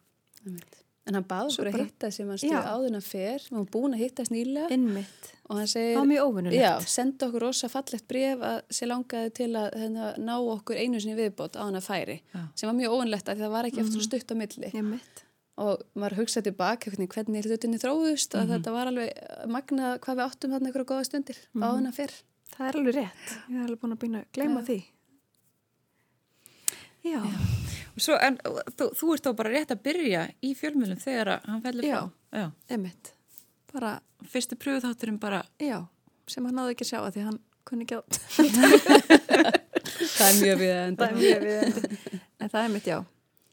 [1.08, 3.68] En hann baði Svo okkur að bara- hitta sem hann stuði áðurna fer, hann var
[3.72, 4.66] búin að hittast nýlega.
[4.76, 8.58] Innmitt og hann það segir, var mjög óvinnulegt já, senda okkur rosa fallegt bref að
[8.76, 12.42] sé langaði til að hérna, ná okkur einu sinni viðbót á hann að færi, Já.
[12.54, 14.70] sem var mjög óvanlegt að það var ekki eftir stutt á milli.
[14.76, 15.24] Innmitt
[15.58, 19.10] og maður hugsaði tilbaka hvernig, hvernig hlutinni þróðust að þetta var alveg
[19.50, 22.14] magna hvað við áttum þarna ykkur góða stundir á hann að fyrr.
[22.54, 23.34] það er alveg rétt.
[23.48, 24.78] Ég er alveg búin að byrja að gleyma því.
[27.08, 27.20] Já,
[27.98, 28.36] Og Svo, en
[28.78, 31.96] þú, þú ert þá bara rétt að byrja í fjölmjölum þegar að hann fellur Já.
[31.98, 32.38] frá.
[32.38, 32.46] Já.
[32.76, 33.12] innmitt
[33.72, 33.92] bara,
[34.30, 35.80] Fyrsti pröfuþátturinn bara, já
[36.30, 37.38] sem hann náði ekki að sjá að því hann
[37.68, 38.02] kunni ekki á
[40.18, 41.06] Það er mjög við að enda.
[41.06, 41.82] það er mjög viðendi
[42.38, 42.98] en það er mitt já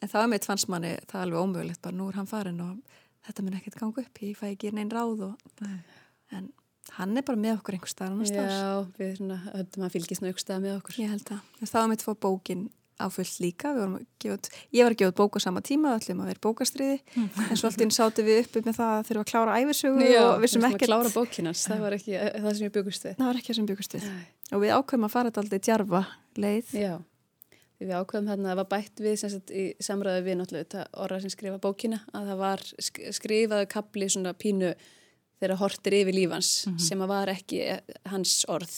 [0.06, 2.62] en það er mitt fannst manni það er alveg ómögulegt bara nú er hann farin
[2.66, 5.66] og þetta mun ekkert ganga upp ég fæ ekki neinn ráð og,
[6.36, 6.54] en
[7.00, 8.56] hann er bara með okkur einhver staðar annars staðar.
[8.56, 9.14] Já, við
[9.52, 10.98] höfðum að fylgist nú ykkur stað með okkur.
[11.02, 13.74] ég held að en það var mitt fór bókin á fullt líka.
[14.24, 14.38] Gefa
[14.72, 17.58] ég var að gefa út bók á sama tíma við ætlum að vera bókastriði en
[17.58, 20.70] svo alltaf sátu við uppi með það að þurfa að klára æfisögu og vissum við
[20.70, 23.18] að ekkert klára bókinans, það var ekki það sem ég byggust við.
[23.18, 24.08] það var ekki það sem byggust við.
[24.54, 26.04] Og við ákveðum að fara þetta aldrei djarfa
[26.40, 26.72] leið.
[26.80, 26.94] Já,
[27.82, 30.84] við ákveðum þarna að það var bætt við sem sagt í samræðu við náttúrulega þetta
[31.06, 34.70] orra sem skrifa bókina að það var sk- skrifaðu kapli svona pínu
[35.42, 38.72] þegar hortir yfir lífans sem að var ekki eh, hans orð.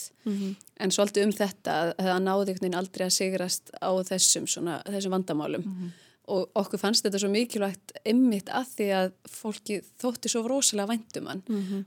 [0.81, 5.13] En svolítið um þetta að að það náði aldrei að sigrast á þessum, svona, þessum
[5.13, 5.63] vandamálum
[6.27, 11.29] og okkur fannst þetta svo mikilvægt ymmit að því að fólki þótti svo rosalega væntum
[11.31, 11.43] hann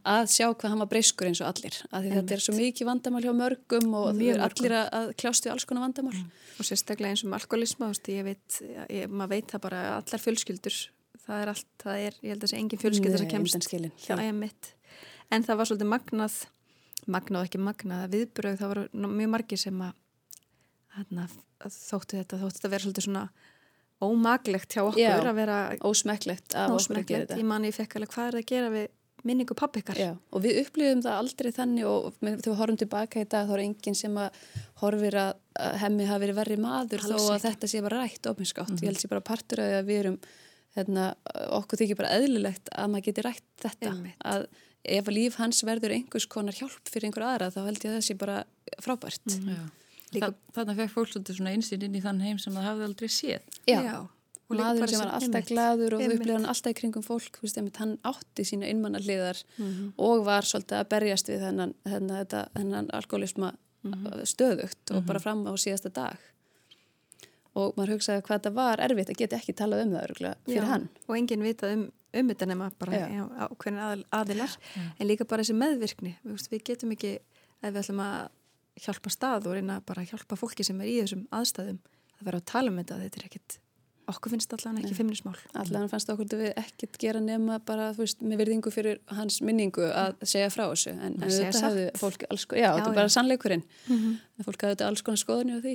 [0.09, 1.77] að sjá hvað hann var breyskur eins og allir.
[1.93, 5.45] Að því þetta er svo mikið vandamál hjá mörgum og Mjög Mjög allir að, kljást
[5.45, 6.23] við alls konar vandamál.
[6.57, 10.79] Og sérstaklega eins og með alkoholisma ég veit, ég, maður veit það bara allar fjölskyldur,
[11.27, 13.69] það er allt það er, ég held að það sé engin fjölskyldur sem kemst
[14.07, 14.73] hjá einmitt.
[15.31, 16.41] En það var svolítið magnað
[17.11, 19.93] magnað ekki magnað að viðbröð, það ná- mjög margir sem að,
[21.61, 22.73] að þóttu þetta þóttu þetta
[24.01, 25.19] ómaglegt hjá okkur Já.
[25.21, 28.37] að vera ósmekklegt af okkur að gera þetta ég man ég fekk alveg hvað er
[28.37, 28.89] það að gera við
[29.29, 33.21] minningu pappi ykkar Já, og við upplifum það aldrei þannig og þegar við horfum tilbaka
[33.21, 34.39] í dag þá er enginn sem að
[34.81, 35.33] horfir að
[35.83, 37.45] hemmi hafi verið verri maður Alls þó að ekki.
[37.49, 38.73] þetta sé bara rætt ofinskátt.
[38.81, 40.17] Ég held sé bara partur af því að við erum
[40.79, 41.05] hérna,
[41.59, 44.17] okkur þykir bara eðlilegt að maður geti rætt þetta Einmitt.
[44.25, 44.47] að
[44.97, 47.99] ef að líf hans verður einhvers konar hjálp fyrir einhver aðra þá held ég að
[47.99, 48.39] það sé bara
[48.81, 49.37] frábært.
[49.37, 49.61] já.
[50.13, 52.85] Líka- Þa, þarna fekk fólk svolítið svona einsýn inn í þann heim sem það hafði
[52.89, 53.41] aldrei séð.
[53.67, 54.09] Já.
[54.51, 55.51] Og líka maður sem var alltaf einmitt.
[55.53, 59.45] gladur og hann alltaf í kringum fólk þú veist, einmitt, hann átti sína innmanna hliðar
[59.59, 59.93] Mhm.
[59.97, 63.53] og var svolítið að berjast við þennan, þennan, þetta, þennan alkoholisma
[63.85, 64.27] Mhm.
[64.27, 66.17] stöðugt og bara fram á síðasta dag
[67.55, 70.63] og maður hugsaði hvað þetta var erfitt að geta ekki talað um það örugglega fyrir
[70.63, 73.07] Já, hann og enginn vitað um, um þetta nema bara Já.
[73.09, 73.25] já.
[73.49, 74.57] ákveðin aðil, aðilar
[74.99, 77.13] en líka bara þessi meðvirkni við, veist, við getum ekki,
[77.63, 78.29] ef við ætlum að
[78.81, 81.81] hjálpa stað og reyna bara að hjálpa fólki sem er í þessum aðstæðum
[82.19, 83.59] það verður að tala um þetta, þetta er ekkit
[84.11, 88.23] okkur finnst allan ekki feimnismál allan fannst okkur að við ekkert gera nema bara, veist,
[88.27, 90.95] með virðingu fyrir hans minningu að segja frá þessu.
[90.97, 92.01] En, en þetta satt.
[92.01, 93.15] fólk alls, já, þetta Já, er bara já.
[93.15, 93.63] sannleikurinn.
[93.87, 94.17] Mhm.
[94.41, 95.75] að fólk hafði þetta alls konar skoðunni á því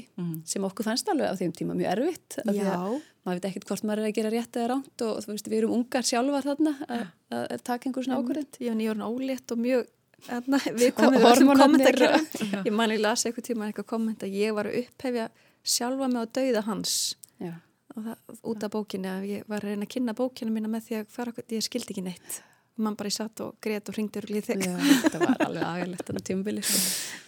[0.52, 3.48] sem okkur fannst alveg á þeim tíma mjög erfitt af því að Já, maður veit
[3.52, 6.08] ekkert hvort maður er að gera rétt eða ránt og þú veist, við erum ungar
[6.10, 7.06] sjálfar þarna að,
[7.40, 9.86] að taka einhver svona ákvörðin ég var nýjórn ólétt og mjög
[10.30, 12.22] hérna, við Og komum þessum kommentakera
[12.68, 15.30] ég man ég las eitthvað tíma eitthvað komment að ég var að upphefja
[15.66, 16.98] sjálfa mig á dauða hans
[17.42, 17.54] Já,
[17.96, 18.18] og það,
[18.52, 21.14] út af bókinni að ég var að reyna að kynna bókina mína með því að
[21.18, 22.42] fara, ég skildi ekki neitt
[22.76, 24.74] mann bara ég satt og grét og ringdi örglið þig já
[25.06, 27.22] þetta var alveg agalegt þannig tímabili sko.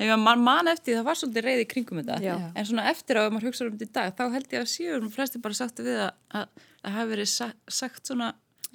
[0.00, 2.14] Mann man eftir því, það var svolítið reyði kringum þetta.
[2.24, 2.34] Já.
[2.56, 4.70] En svona eftir á, ef maður hugsa um þetta í dag, þá held ég að
[4.72, 6.46] síður flesti bara sagtu við að, að
[6.80, 7.48] það hafi verið sa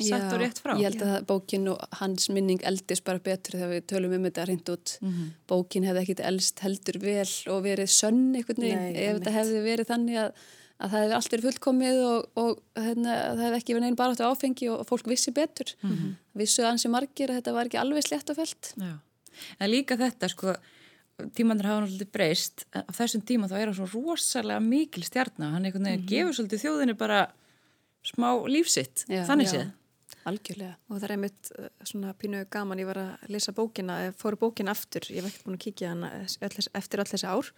[0.03, 0.73] sagt og rétt frá.
[0.79, 4.45] Ég held að bókin og hans minning eldist bara betur þegar við tölum um þetta
[4.47, 4.97] hreint út.
[5.01, 5.31] Mm -hmm.
[5.47, 9.89] Bókin hefði ekkit eldst heldur vel og verið sönn einhvern veginn ef þetta hefði verið
[9.93, 10.31] þannig að,
[10.79, 14.12] að það hefði allt verið fullkomið og, og hérna, það hefði ekki verið neina bara
[14.12, 15.75] átt á áfengi og fólk vissi betur.
[15.81, 16.15] Mm -hmm.
[16.34, 18.73] Vissu ansi margir að þetta var ekki alveg slett og felt.
[18.77, 18.99] Já.
[19.60, 20.55] En líka þetta sko
[21.36, 25.65] tímanir hafa náttúrulega breyst á þessum tíma þá er hann svo rosalega mikil stjarnar hann
[25.67, 26.12] einhvern veginn mm -hmm.
[26.12, 27.19] gefur svolítið þjóðinni bara
[28.03, 29.71] smá lífsitt já, þannig séð
[30.30, 30.76] algjörlega.
[30.90, 34.76] Og það er einmitt uh, svona pínu gaman ég var að lesa bókina, fóru bókina
[34.76, 37.54] aftur ég hef ekkert búin að kíkja hana eftir all þessi ár.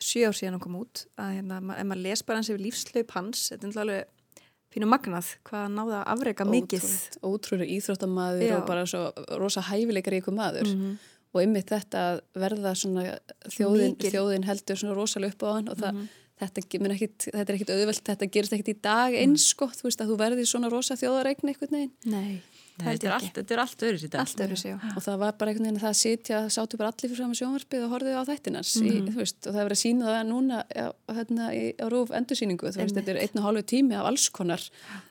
[0.00, 3.14] Sjö ár síðan hann kom út að hérna, ef maður les bara hans yfir lífslaup
[3.18, 3.46] hans.
[3.52, 6.90] Þetta er alveg pínu magnað hvað náða að afreika mikið.
[7.26, 9.08] ótrúlega íþróttamæður og bara svo
[9.40, 10.70] rosa hæfileikar í ykkur maður.
[10.70, 13.04] Mm -hmm og ymmið þetta að verða svona
[13.52, 16.29] þjóðin, þjóðin heldur svona rosalega upp á hann og það, mm -hmm.
[16.40, 20.04] Þetta, ekkit, þetta er ekkit auðvelt, þetta gerist ekkit í dag eins sko, þú veist
[20.04, 21.92] að þú verði svona rosa þjóðaregn eitthvað neginn.
[22.10, 22.40] Nei,
[22.80, 24.24] þetta er, allt, þetta er allt öðru síðan.
[24.24, 24.92] Allt öðru síðan.
[24.96, 27.86] Og það var bara einhvern veginn að það sitja, sáttu bara allir fyrir saman sjónvarpið
[27.86, 29.08] og horfið á þættinans mm -hmm.
[29.12, 30.86] í, veist, og það er verið að sína það núna á,
[31.20, 34.28] hérna, í, á rúf endursýningu, þú veist, þetta er einn og hálfu tími af alls
[34.28, 34.62] konar,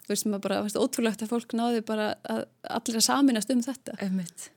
[0.05, 3.99] þú veist, maður bara, ótrúlegt að fólk náði bara að allir að saminast um þetta.
[4.01, 4.49] Einmitt.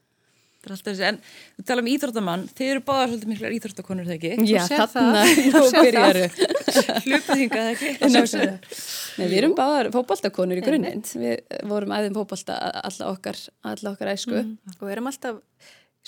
[0.62, 1.18] En
[1.58, 4.46] þú tala um íþróttamann, þið eru báðar svolítið miklar íþróttakonur þegar ekki?
[4.46, 5.22] Já, þarna
[5.56, 6.24] nú byrjaru.
[7.02, 7.90] Hlupðingað ekki?
[9.18, 11.02] Nei, við erum báðar fókbaltakonur í grunninn.
[11.02, 13.40] Við vorum aðeins fókbalta alla okkar,
[13.72, 14.36] alla okkar æsku.
[14.38, 14.76] Mm.
[14.78, 15.40] Og við erum alltaf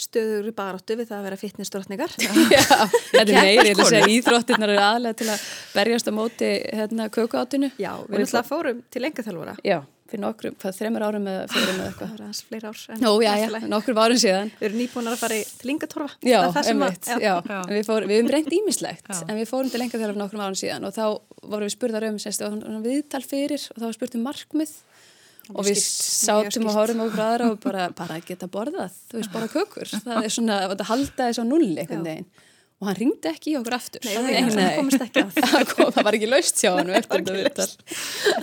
[0.04, 2.14] stöður í baráttu við það að vera fitnessdrottningar.
[2.54, 2.62] Já,
[3.10, 7.72] þetta er meiri, þess að íþróttinnar eru aðlega til að berjast á móti hérna kökuáttinu.
[7.74, 9.58] Já, við erum alltaf fórum til engaþjálfara.
[9.66, 12.08] Já fyrir nokkrum, hvað, þreymur árum eða fjórum eða eitthvað.
[12.08, 12.80] Það var aðeins fleiri ár.
[13.04, 14.52] Jó, já, já, nokkrum árum síðan.
[14.58, 16.18] Við erum nýbúin að fara til Ingatorfa.
[16.28, 17.20] Já, einmitt, já.
[17.24, 17.58] já.
[17.70, 20.96] Við, fór, við hefum reynd ímislegt, en við fórum til Ingatorfa nokkrum árum síðan og
[20.96, 21.04] þá
[21.40, 22.50] vorum við spurðar um, sérstu,
[22.84, 24.74] viðtal fyrir og þá var spurt um markmið
[25.48, 29.32] og, og við sátum og horfum okkur aðra og bara, bara geta borðað, þú veist,
[29.34, 29.92] bara kökur.
[30.04, 32.28] Það er svona, þetta haldaði svo null einhvern veginn
[32.84, 34.04] og hann ringdi ekki í okkur aftur.
[34.04, 34.54] Nei, nei, nei.
[34.58, 35.36] það komist ekki að.
[35.96, 36.90] Það var ekki laust hjá hann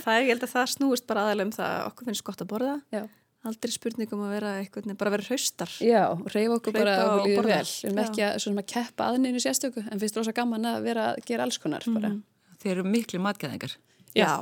[0.01, 2.49] það er, ég held að það snúist bara aðalega um það okkur finnst gott að
[2.51, 2.77] borða.
[2.93, 3.03] Já.
[3.47, 5.75] aldrei spurningum að vera eitthvað bara vera hraustar.
[5.81, 6.01] Já,
[6.33, 7.61] reyfa okkur bara og líður vel.
[7.67, 11.21] Við erum ekki að, að keppa aðninu sérstöku en finnst rosa gaman að vera að
[11.29, 12.19] gera alls konar mm.
[12.61, 13.77] Þeir eru miklu matgæðingar.
[14.17, 14.33] Já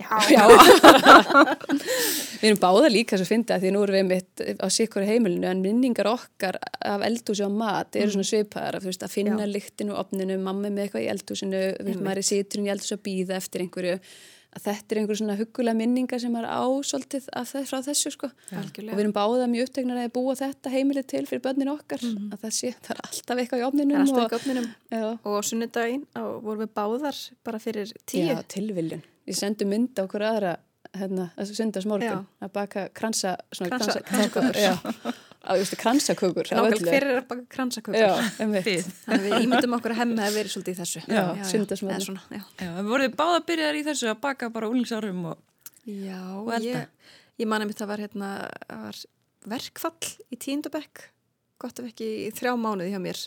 [0.00, 0.44] Já, Já.
[2.40, 5.50] við erum báða líka svo að finna því nú erum við mitt á sikkur heimilinu
[5.50, 8.16] en minningar okkar af eldhúsi og mat eru mm.
[8.16, 12.04] svona svipaðar að, veist, að finna lyktinu og opninu, mamma með eitthvað í eldhúsinu mm.
[12.04, 13.98] maður er siturinn í eldhúsi að býða eftir einhverju
[14.50, 17.28] að þetta er einhverju svona hugulega minningar sem er ásóltið
[17.68, 18.30] frá þessu sko.
[18.50, 22.32] Og við erum báða mjög upptegnar að búa þetta heimilið til fyrir börnin okkar mm.
[22.34, 24.34] að það sé, það er alltaf eitthvað í opninum og,
[24.98, 28.26] og, og sunnudaginn vorum við báðar bara fyrir tíu.
[28.26, 28.42] Já,
[29.30, 30.56] ég sendi mynda okkur aðra
[30.96, 34.56] hérna, þessu sundarsmorgun að baka kransa kransakökur.
[35.80, 36.50] Kransakökur
[36.84, 38.26] hver er að baka kransakökur?
[38.36, 38.66] Þannig
[39.08, 41.04] að við ímyndum okkur að hemma að vera svolítið í þessu.
[41.48, 42.18] Sundarsmorgun
[42.58, 45.40] við vorum báða að byrja í þessu að baka bara úlingsárum og,
[45.86, 46.84] já, og ég,
[47.40, 48.30] ég manna mitt að var, hérna,
[48.68, 49.00] var
[49.54, 51.06] verkfall í tíndabekk
[51.60, 53.24] gott af ekki þrjá mánuði hjá mér.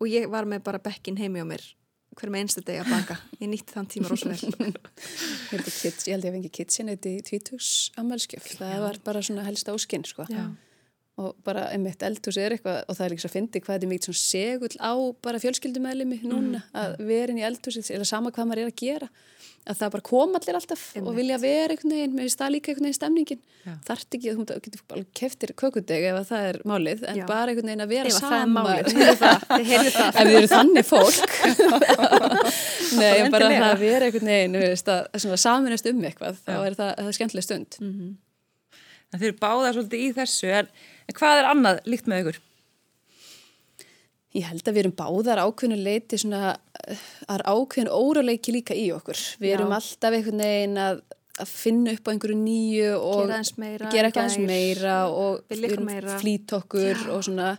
[0.00, 1.68] Og ég var með bara bekkin heimi á mér
[2.18, 3.18] hverjum einstu deg að baka?
[3.40, 4.50] Ég nýtti þann tíma rosalega
[5.52, 7.70] ég held að ég fengi kitchen eitt í tvítugs
[8.00, 10.28] ammælskjöf það var bara svona helst áskinn sko.
[11.20, 13.86] Og bara einmitt eldhús er eitthvað og það er líka svo að fyndi hvað þetta
[13.86, 14.92] er mikið segull á
[15.26, 16.70] bara fjölskyldumæðlimi núna mm.
[16.82, 19.10] að vera inn í eldhúsið eða sama hvað maður er að gera.
[19.62, 21.06] Að það bara koma allir alltaf Einmitt.
[21.06, 23.42] og vilja vera einhvern veginn, með stað líka einhvern veginn stemningin.
[23.86, 27.26] Þart ekki, þú getur keftir kökudeg ef það er málið, en Já.
[27.28, 28.72] bara einhvern veginn að vera saman.
[28.82, 31.38] ef við erum þannig fólk.
[32.98, 37.18] Nei, bara að vera einhvern veginn að saminast um eitthvað, þá er það, það er
[37.20, 37.82] skemmtileg stund
[39.12, 40.72] en Þeir eru báðar svolítið í þessu en,
[41.08, 42.40] en hvað er annað líkt með ykkur?
[44.32, 46.54] Ég held að við erum báðar ákveðinu leiti svona,
[47.28, 49.18] að ákveðinu óraleiki líka í okkur.
[49.42, 49.56] Við Já.
[49.58, 51.02] erum alltaf einhvern veginn að,
[51.44, 56.56] að finna upp á einhverju nýju og gera eitthvað eins meira og við erum flýt
[56.56, 57.10] okkur Já.
[57.12, 57.52] og svona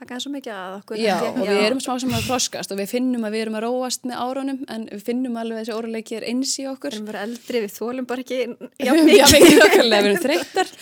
[0.00, 2.80] taka það svo mikið að okkur Já, og við erum smá sem að froskast og
[2.80, 5.76] við finnum að við erum að róast með árunum en við finnum alveg að þessi
[5.76, 6.94] óruleiki er eins í okkur.
[6.94, 8.40] Við erum verið eldri, við þólum bara ekki
[8.86, 9.62] Já, mikið.
[9.66, 10.72] okkurlega, við erum þreyttar.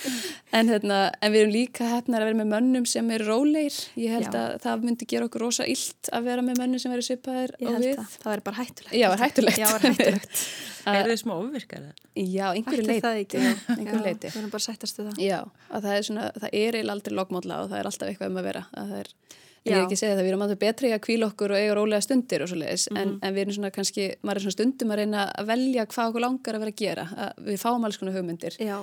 [0.48, 4.14] En, hérna, en við erum líka hérna að vera með mönnum sem eru róleir Ég
[4.16, 4.38] held Já.
[4.40, 7.76] að það myndi gera okkur rosa illt að vera með mönnum sem eru svipaðir og
[7.82, 7.98] við.
[7.98, 8.16] það.
[8.22, 8.96] það er bara hættulegt.
[8.96, 9.60] Já, hættulegt.
[9.60, 10.42] Já, hættulegt.
[10.88, 11.88] Er þið smá ofvirkar?
[12.16, 13.40] Já, einhverju leiti
[13.74, 15.20] Einhverju leiti Við erum bara sættastu það.
[15.20, 18.48] Já, það er, svona, það er aldrei lokmála og það er alltaf eitthvað um að
[18.48, 18.62] vera.
[18.78, 21.52] Að er Ég er ekki að segja það, við erum alltaf betri að kvíla okkur
[21.52, 23.02] og eiga rólega stundir og svo leiðis, mm -hmm.
[23.02, 23.18] en, mhm.
[23.22, 26.24] en við erum svona kannski, maður er svona stundum að reyna að velja hvað okkur
[26.24, 28.78] langar að vera að gera, að við fáum alls konar hugmyndir Já.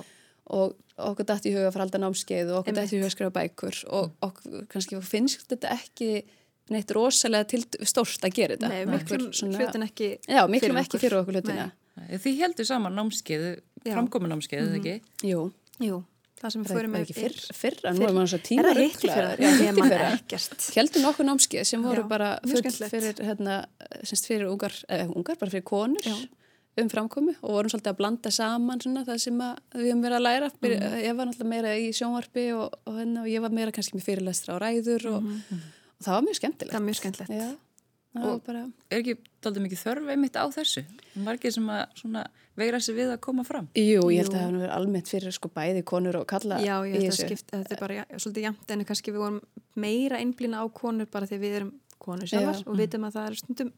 [0.46, 3.14] og okkur dætt í huga að fara alltaf námskeið og okkur dætt í huga að
[3.16, 6.24] skrifa bækur og okkur kannski finnst þetta ekki
[6.70, 8.68] neitt rosalega til stórt að gera þetta.
[8.68, 11.70] Nei, miklum svona- hlutin ekki Já, miklum fyrir ekki fyrir okkur hlutina.
[11.96, 13.94] Þið heldur saman námskeið, Já.
[13.94, 15.00] framkomin námskeið, mm ekki?
[15.22, 16.04] Jú, Jú,
[16.40, 18.08] það sem við með ekki fyrr, er- fyrra, nú fyrr.
[18.10, 18.72] er maður svo tíma
[20.12, 20.66] ekkert.
[20.76, 23.54] Heldum nokkuð námskeið sem voru Já, bara fyrir, hérna,
[24.04, 26.16] semst fyrir ungar, eh, ungar, bara fyrir konur Já.
[26.78, 30.18] um framkomi og vorum svolítið að blanda saman svona það sem að við höfum verið
[30.18, 30.50] að læra.
[30.60, 31.04] Byrja, Mhm.
[31.06, 34.04] Ég var náttúrulega meira í sjónvarpi og, og, hérna, og ég var meira kannski með
[34.04, 36.72] fyrirlestra og ræður og, og það var mjög skemmtilegt.
[36.72, 37.30] Það er mjög skemmtilegt.
[37.32, 37.56] Já,
[38.16, 38.66] var bara...
[38.90, 40.84] Er ekki daldið mikið þörf einmitt á þessu?
[41.16, 43.68] Margir sem að svona veira sig við að koma fram?
[43.76, 46.76] Jú, ég held að það hefði verið almennt fyrir sko bæði konur og kalla Já,
[46.88, 49.40] ég held að skipta, þetta er bara ja, svolítið jæmt en kannski við vorum
[49.86, 52.66] meira einblýna á konur bara því við erum konur sjálfar Já.
[52.66, 53.72] og vitum að það er stundum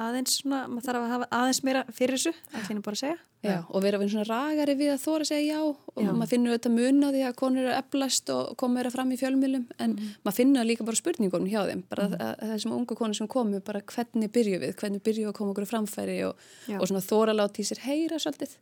[0.00, 3.18] aðeins svona, maður þarf að hafa aðeins meira fyrir þessu, það finnum bara að segja.
[3.44, 6.08] Já, og vera svona ragari við að þóra að segja já og Já.
[6.16, 9.18] maður finnur þetta mun á því að konur eru eflast og koma meira fram í
[9.20, 9.90] fjölmjölum en
[10.24, 12.14] maður finnur líka bara spurningunum hjá þeim bara mm.
[12.16, 15.50] að, að þessum ungu konur sem komu bara hvernig byrju við, hvernig byrju að koma
[15.52, 16.34] okkur framfæri og,
[16.78, 18.52] og svona þóra láti í sér heyra svolítið.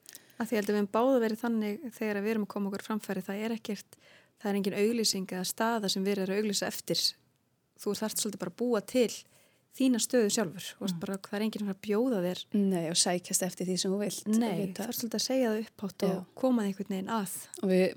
[0.40, 2.66] Að því ég held að við hefum báðu verið þannig þegar við erum að koma
[2.72, 3.90] okkur framfæri, það er ekkert,
[4.42, 4.48] það
[9.06, 9.22] er
[9.72, 10.66] við þína stöðu sjálfur.
[10.80, 10.98] Mm.
[11.00, 12.42] Bara, það er enginn að bjóða þér.
[12.60, 14.26] Nei, og sækjast eftir því sem þú vilt.
[14.28, 17.38] Nei, það er svolítið að segja það upphátt og koma það einhvern veginn að.
[17.62, 17.96] og við,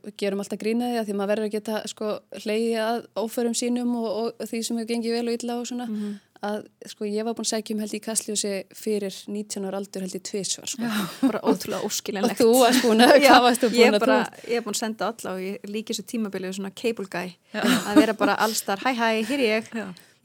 [0.00, 3.94] við gerum alltaf grínaði að því maður verður að geta sko hleyið að óförum sínum
[4.00, 6.18] og, og því sem hefur gengið vel og illa og svona Mhm.
[6.40, 10.00] að sko ég var búin að sækja um held í Kastljósi fyrir 19 ára aldur
[10.06, 10.88] held í tvisvar sko.
[11.28, 12.40] Bara ótrúlega og óskiljanlegt.
[12.40, 13.12] þú varst búin að,
[13.44, 16.06] varstu ég búin að þú ég er búin að senda alla og ég líki þessu
[16.08, 16.72] tímabilið svona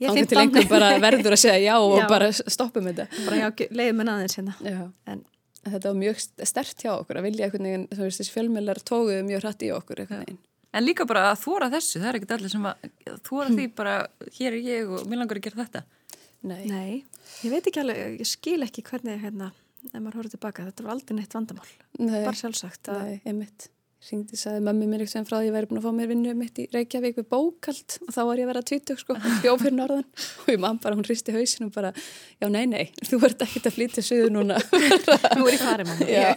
[0.00, 0.06] guy að vera bara allstar, hæ hæ, hér er ég Já.
[0.06, 2.08] ég er Þannig til 15 einhver bara verður að segja já og Já.
[2.08, 3.06] bara stoppum þetta.
[3.26, 4.92] bara já, leiðum en aðeins hérna Já.
[5.06, 5.24] en
[5.66, 9.22] Þetta var mjög stert hjá okkur að vilja einhvern veginn, þú veist, þessi fjölmjölar tóguðu
[9.26, 10.36] mjög hratt í okkur einhvern.
[10.72, 12.74] En líka bara að þóra þessu, það er ekkert allir sem að
[13.26, 13.56] þóra Hm.
[13.58, 14.06] því bara,
[14.38, 15.82] hér er ég og mér langar að gera þetta.
[16.46, 16.66] Nei.
[16.70, 17.04] nei,
[17.42, 19.50] ég veit ekki alveg ég skil ekki hvernig hérna
[19.90, 21.66] ef maður horfður tilbaka, þetta var aldrei neitt vandamál
[21.98, 22.22] Nei.
[22.24, 23.20] bara sjálfsagt að, Nei,
[24.06, 26.32] Ringdi, sagði mömmu mér eitthvað frá því að ég væri búin að fá mér vinnu
[26.36, 29.16] mitt í Reykjavík við bókald og þá var ég að vera tvítug sko,
[29.62, 30.04] fyrir norðan
[30.44, 31.90] og ég mann bara, hún hristi hausin og bara,
[32.38, 34.60] já nei nei, þú ert ekkert að flytja suðu núna.
[35.40, 36.28] nú er ég farið mamma Já.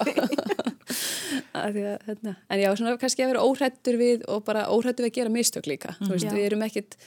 [1.60, 5.18] að hérna, en já, svona kannski að vera óhrættur við og bara óhrættur við að
[5.20, 5.94] gera mistök líka.
[6.00, 6.34] Þú veist, Já.
[6.34, 6.98] við erum ekkit,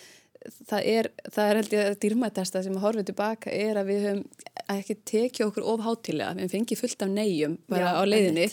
[0.69, 4.07] það er, það er held ég að dýrmætasta sem að horfið tilbaka er að við
[4.07, 4.23] höfum
[4.77, 8.47] ekki tekið okkur of hátilega, við fengið fullt af neyjum bara Já, á leiðinni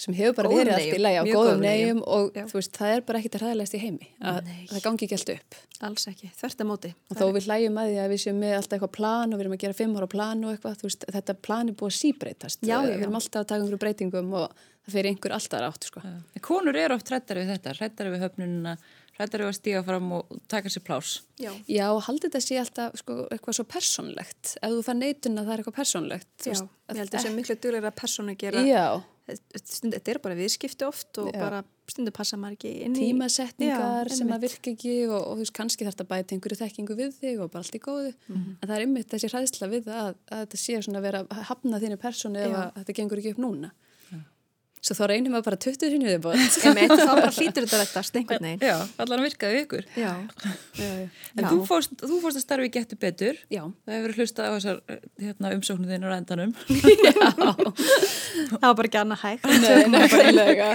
[0.00, 2.00] sem hefur bara verið allt í lagi á góðum neyjum.
[2.02, 2.44] og Já.
[2.50, 4.64] þú veist, það er bara ekkit að ræðilegast í heimi að Nei.
[4.70, 7.92] það gangi ekki allt upp alls ekki, þvert að móti og þó við hlægjum að
[7.92, 10.10] því að við séum með alltaf eitthvað plan og við erum að gera fimm ára
[10.16, 13.48] plan og eitthvað, veist, þetta plan er búið að síbreytast Já, við erum alltaf að
[13.52, 16.02] taka einhverju breytingum og það fyrir einhver alltaf átt sko.
[16.42, 18.76] Konur eru oft hrættari við þetta, hrættari við höfnununa,
[19.18, 21.12] hrættari við að stíga fram og taka sér plás.
[21.38, 24.56] já, Já, og haldið þetta sé alltaf sko, eitthvað svo persónlegt.
[24.62, 26.28] Ef þú fær neitun að það er eitthvað persónlegt.
[26.38, 28.86] þú já, veist, ég held að sé miklu persónu að gera Já,
[29.62, 31.38] stund, þetta er bara viðskipti oft og Já.
[31.40, 31.60] bara
[31.92, 35.44] stundu passa maður ekki inn í tímasetningar Já, sem að virka ekki og, og þú
[35.44, 38.12] veist, kannski þarf þetta að bæta einhverju þekkingu við þig og bara allt í góðu.
[38.28, 38.50] Mhm.
[38.58, 41.82] En það er ymmið þessi hræðsla við að, að þetta sé að vera að hafna
[41.82, 43.72] þínu persónu ef þetta gengur ekki upp núna.
[44.82, 48.76] Svo þá reynir maður bara 20 sinni þá bara hlýtur þetta rettast einhvern veginn Já,
[49.04, 49.84] allan virkaði við ykkur.
[49.94, 50.10] já,
[50.42, 51.04] Já, já.
[51.36, 51.48] En Já.
[51.52, 53.38] þú fórst, þú fórst að starfi getur betur.
[53.52, 53.62] Já.
[53.86, 54.80] Það hefur hlustað á þessar
[55.22, 56.52] hérna, umsóknu þinn á endanum.
[58.50, 60.68] það var bara ekki annað hægt Nei, nefnilega.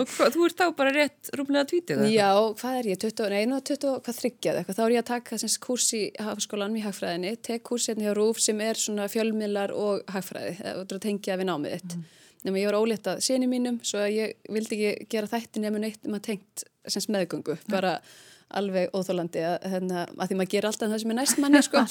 [0.00, 2.04] og hva, þú ert þá bara rétt rúmlega tvítið.
[2.14, 5.08] Já, hvað er ég, 20, nei, nú 20, hvað þryggjað eitthvað, þá er ég að
[5.12, 8.80] taka sem sagt kurs í hafskólanum í hagfræðinni, tek kurs hérna hjá RÚF sem er
[8.80, 11.98] svona fjölmiðlar og hagfræði, og tengja við námið þitt.
[12.46, 16.04] Nefnum ég var óléttað séni mínum, svo að ég vildi ekki gera þætti nefnum neitt
[16.06, 17.96] um að tengt sem sagt, meðgöngu, bara
[18.54, 21.82] alveg óþólandi að, hérna, að því maður gerir alltaf það sem er næst manni sko.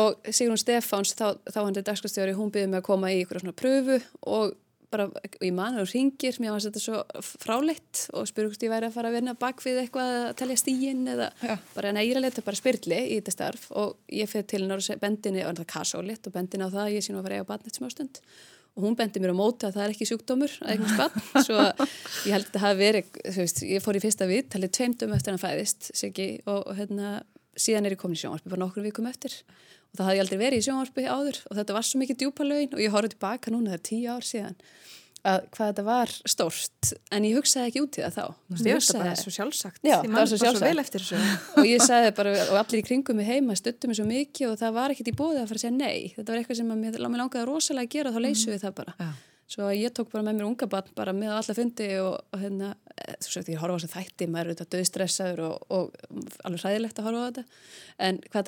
[0.00, 3.42] og Sigrun Stefáns þá, þá hann er dagskastjóri, hún byrði mig að koma í ykkur
[3.42, 4.56] svona pröfu og
[4.88, 8.88] bara, og ég man og ringir, mér var þetta svo fráleitt og hvort ég væri
[8.88, 11.54] að fara að vinna bak við eitthvað að telja stígin eða Já.
[11.74, 13.66] bara að að leta bara spyrli í þetta starf.
[13.76, 16.94] Og ég fyrir til seg- bendinni og það er kasólitt og bendinni á það að
[16.96, 18.22] ég sín að fara að eiga barn eitt smástund
[18.78, 21.56] og hún bendi mér á móti að það er ekki sjúkdómur að eignast barn, svo
[21.58, 25.14] ég held að þetta hafi verið, þú veist, ég fór í fyrsta við talið tveimdum
[25.16, 27.16] eftir hann fæðist Siggi, og, hérna,
[27.58, 29.34] síðan er ég komin í sjónvarpi bara nokkur vikum eftir.
[29.88, 32.76] Og það hafði ég aldrei verið í sjónvarpi áður og þetta var svo mikið djúpalögin
[32.76, 34.58] og ég horfði tilbaka núna, það er tíu ár síðan
[35.26, 38.24] að hvað þetta var stórt en ég hugsaði ekki út í það þá.
[38.48, 39.80] Mér ég finnst það bara hugsaði- svo sjálfsagt.
[39.82, 40.92] Já, það var svo sjálfsagt.
[40.94, 41.22] þessu.
[41.58, 44.58] Og ég sagði bara, og allir í kringum mig heima stuttum mig svo mikið og
[44.62, 46.14] það var ekkert í bóðið að fara að segja nei.
[46.16, 48.62] Þetta var eitthvað sem að mér, mér langaði rosalega að gera og þá leysum við
[48.62, 48.94] það bara.
[48.98, 49.10] Já.
[49.48, 52.38] svo að ég tók bara með mér unga barn bara með alla fundi og, og
[52.42, 55.94] hérna, eh, þú veist, ég horfa á þessu þætti maður er auðvitað döðstressaður og, og
[56.44, 57.44] alveg hræðilegt að horfa á þetta.
[57.98, 58.44] En hvað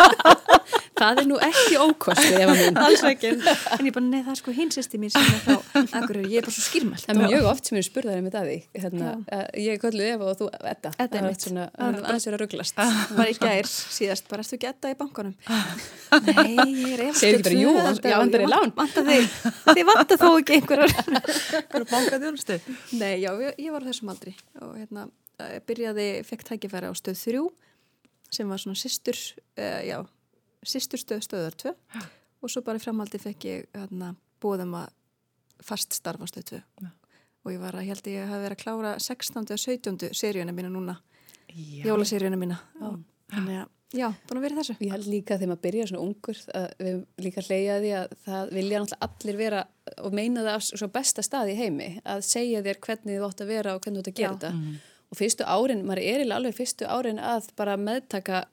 [0.99, 4.33] Það er nú ekki ókosti ef að minn alls ekki, en ég bara, nei það
[4.35, 5.57] er sko hinn sýsti mín sem er frá
[6.01, 8.39] Akureyri, ég er bara svo skýrmælt Það er mjög oft sem ég spurði það einmitt
[8.39, 8.57] að því.
[8.83, 11.37] Hérna, uh, ég kölluði Eva og þú Edda, Það er einmitt.
[11.39, 12.83] eitt svona, er er aðeins verið að rugglast
[13.19, 15.35] bara í gær síðast, bara erstu getta í bankanum?
[16.29, 18.75] Nei, ég er eftir Segir ekki bara, jú, já, vantar þér lán.
[19.69, 20.93] þið vantar þó ekki einhverjar.
[21.69, 22.59] Hvað er bankað þjónustu?
[22.99, 24.35] nei, já, ég, ég var á þessum aldri.
[24.65, 25.07] Og hérna,
[25.45, 27.45] eh, byrjaði, fekk tækifæri á stöð 3
[28.39, 29.17] sem var svona sýstur
[29.57, 29.99] uh, já,
[30.67, 31.75] sýstur stöð stöðar 2
[32.43, 34.93] og svo bara í framhaldi fekk ég hérna, bóðum að
[35.65, 36.91] fast starfa stöð 2 Já.
[37.45, 39.47] og ég var að, ég held ég hafi verið að klára 16.
[39.55, 40.13] og 17.
[40.15, 40.99] seríuna mína núna.
[41.85, 42.59] Jólaseríuna mína.
[42.85, 42.99] Og,
[43.33, 44.77] þannig að, já, búin að vera þessu.
[44.85, 48.53] Ég held líka þegar maður byrja svona ungur að við líka hleyja því að það
[48.59, 49.65] vilja náttúrulega allir vera
[50.05, 53.43] og meina það á svo besta stað í heimi að segja þér hvernig þið ótt
[53.43, 54.39] að vera og hvernig þú ótt að gera Já.
[54.39, 54.85] þetta.
[55.09, 58.45] Og fyrstu árin, maður er alveg fyrstu árin að bara meðtaka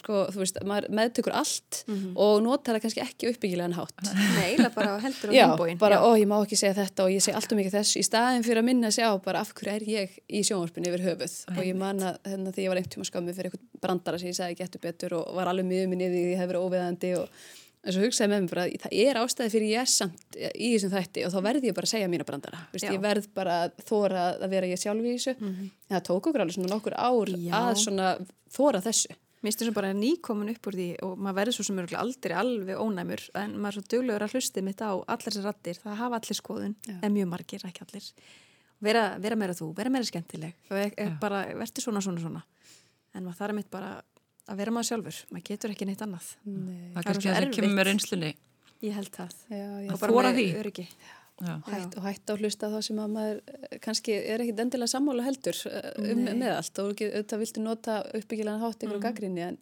[0.00, 1.82] sko, þú veist, maður meðtökur allt
[2.14, 3.94] og notar það kannski ekki uppbyggilegan hátt.
[4.06, 7.14] Nei, eiginlega bara heldur á Já, himbóin bara, ó, ég má ekki segja þetta og
[7.14, 7.98] ég segi alltaf mikið þess.
[8.00, 11.06] Í staðin fyrir að minna sig á bara af hverju er ég í sjónvarpinu yfir
[11.10, 11.38] höfuð?
[11.54, 14.32] Og ég man að hérna, því ég var einhvern tíma skammi fyrir eitthvað brandara sem
[14.32, 17.40] ég sagði getur betur og var alveg mjög minni því ég hef verið óveðandi og
[17.88, 20.72] en svo hugsaði með mér bara að það er ástæði fyrir ég er samt í
[20.74, 22.64] þessum þætti og þá verði ég bara að segja mína brandara.
[22.74, 22.92] Vist, Já.
[22.92, 25.34] ég verð bara að þóra að vera ég sjálf í þessu.
[25.38, 27.54] En það tók okkur alveg svona nokkur ár Já.
[27.60, 28.10] að svona
[28.54, 31.64] þóra þessu Mér finnst þess að bara nýkomin upp úr því og maður verður svo
[31.68, 35.24] sem er aldrei alveg ónæmur en maður er svo duglegur að hlusti mitt á allar
[35.28, 36.96] þessar rattir, það hafa allir skoðun Já.
[36.96, 38.08] en mjög margir, ekki allir.
[38.82, 40.58] Vera, vera meira þú, vera meira skemmtileg.
[40.72, 42.42] Og e e bara verður svona svona svona.
[43.14, 43.92] En maður þarf mitt bara
[44.48, 45.22] að vera maður sjálfur.
[45.30, 46.34] Maður getur ekki neitt annað.
[46.42, 46.90] Nei.
[46.94, 48.34] Það er er kannski að það kemur með reynslunni.
[48.82, 49.38] ég held það.
[49.50, 49.92] Já, já.
[49.92, 50.88] og bara með öryggi.
[50.90, 51.18] Já.
[51.38, 54.62] Hætt, og hætt á að hlusta á það sem að maður eh, kannski er ekkit
[54.64, 56.34] endilega sammála heldur eh, um Nei.
[56.42, 59.04] með allt og auðvitað viltu nota uppbyggilegan hátt ykkur mm.
[59.06, 59.58] gaggrinni en,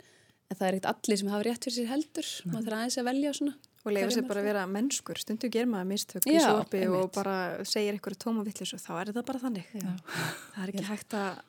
[0.48, 3.08] en það er ekkit allir sem hafa rétt fyrir sér heldur maður þarf aðeins að
[3.10, 6.46] velja svona og leifa sér bara að vera mennskur stundum ger maður mistök í Já,
[6.46, 7.36] svorpi og bara
[7.68, 9.92] segir eitthvað tóma vittlis og þá er það bara þannig Já.
[10.08, 11.44] það er ekki hægt að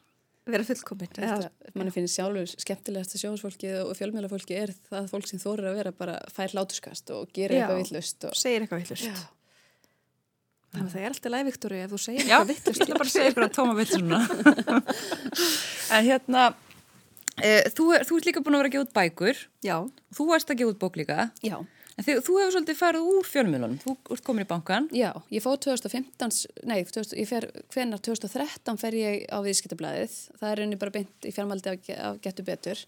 [0.48, 5.72] vera fullkomin eða, manni finnst sjálfur skemmtilegasta sjónsfólki og fjölmjölafólki er það fólk sem þorir
[5.72, 7.66] að vera bara fær látuskast og gera Já.
[7.66, 9.26] eitthvað villust og segir eitthvað vittlust Já.
[10.78, 13.00] Þannig að það er alltaf læg Viktori ef þú segir Já, eitthvað ég vittlust ætla
[13.02, 14.20] bara að segja ykkur að tóma svona.
[15.98, 16.44] en hérna,
[17.42, 19.42] e, þú, þú ert líka búin að vera að gefa út bækur.
[19.66, 19.78] já,
[20.18, 21.28] Þú varst að gefa út bók líka.
[21.46, 21.58] Já.
[21.98, 23.78] En þið, þú hefur svolítið farið úr fjölmjölunum.
[23.82, 24.86] Þú ert komin í bankan.
[24.94, 30.20] Já, ég fóð 2015, nei, 2000, ég fer, hvenar 2013 fer ég á viðskiptablaðið.
[30.38, 32.84] Það er henni bara beint í fjármaldi af, af getur betur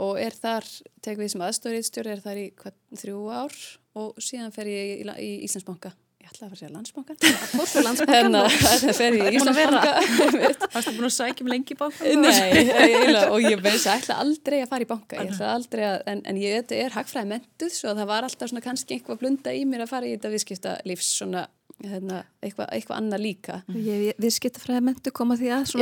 [0.00, 0.64] og er þar,
[1.04, 3.58] tek við sem aðstórið er þar í hvað, þrjú ár
[4.00, 5.92] og síðan fer ég í, í Íslandsbanka.
[6.30, 7.16] Ég ætlaði að fara að segja landsbankan.
[7.50, 9.38] fórstu landsbankan En það fer ég í.
[9.40, 10.68] Íslandsbanka.
[10.76, 12.22] Varstu búin að sækja um lengi í bankan?
[12.22, 15.82] Nei, eiginlega, og ég veist að ætla aldrei að fara í banka, ég ætla aldrei
[15.88, 18.98] að, en, en ég þetta er hagfræði mentuð svo að það var alltaf svona kannski
[18.98, 21.42] einhvað blunda í mér að fara í þetta viðskipta lífs svona,
[21.86, 23.58] hérna, eitthvað, eitthvað annað líka.
[23.74, 25.70] ég viðskiptafræði mentu koma því að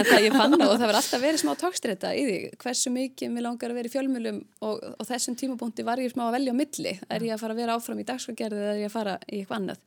[0.00, 3.34] En það ég fann og það var alltaf verið smá tókstrita í því, hversu mikið
[3.34, 6.54] mér langar að vera í fjölmjölum og, og þessum tímapunkti var ég smá að velja
[6.56, 8.96] á milli, er ég að fara að vera áfram í dagsfaggerði eða er ég að
[8.96, 9.84] fara í eitthvað annað.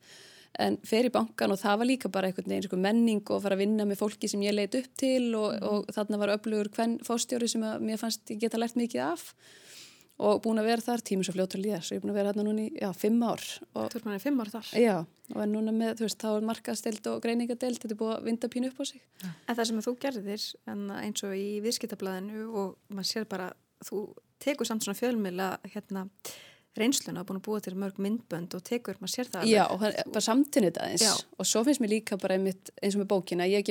[0.64, 3.56] En fer í bankan og það var líka bara einhvern veginn sko, menning og fara
[3.56, 6.94] að vinna með fólki sem ég leit upp til og, og þarna var öflugur hvern
[7.02, 9.32] fóstjóri sem að mér fannst ég geta lært mikið af
[10.22, 12.32] og búin að vera þar tímur svo fljótur líða, svo ég er búin að vera
[12.32, 13.42] þarna núna í já, fimm ár
[13.74, 14.94] og þú ert manni fimm ár þar Já,
[15.34, 18.28] og er núna með, þú veist, þá er markaðsteld og greiningadeld, þetta er búið að
[18.28, 19.02] vinda pínu upp á sig.
[19.24, 23.50] en það sem þú gerðir en eins og í viðskiptablaðinu og maður sér bara
[23.84, 24.04] þú
[24.44, 26.06] tekur samt svona fjölmila hérna
[26.78, 29.98] reynsluna, búin að búa til mörg myndbönd og tekur, maður sér það Já, og hann,
[30.10, 31.04] bara samtinnið þetta eins.
[31.06, 31.12] Já.
[31.38, 33.62] Og svo finnst mér líka bara einmitt, eins og með bókina, ég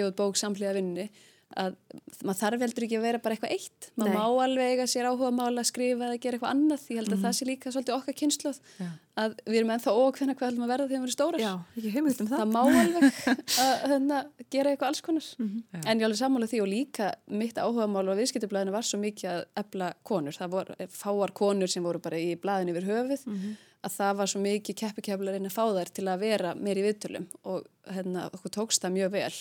[1.57, 1.75] að
[2.23, 3.87] maður þarf veldur ekki að vera bara eitthvað eitt.
[3.99, 6.85] Maður má alveg eiga sér áhuga mála að skrifa eða gera eitthvað annað.
[6.89, 8.87] Ég held að það sé líka svolítið okkar kynsluð Já.
[9.23, 11.43] að við erum ennþá ókveðna hvað ætlum að verða þegar við erum stórar.
[11.43, 13.03] Já, um það, það má alveg
[13.63, 14.21] að hérna,
[14.55, 15.63] gera eitthvað alls konar Mhm.
[15.85, 19.43] en ég alveg sammála því og líka mitt áhugamál á viðskiptablaðinu var svo mikið að
[19.63, 23.55] ebla konur, það voru fáar konur sem voru bara í blaðinu yfir höfuð Mhm.
[23.83, 26.85] að það var svo mikið keppikeflar inn að fá þær til að vera meir í
[26.87, 29.33] viðtölum og hérna, okkur tókst það mjög vel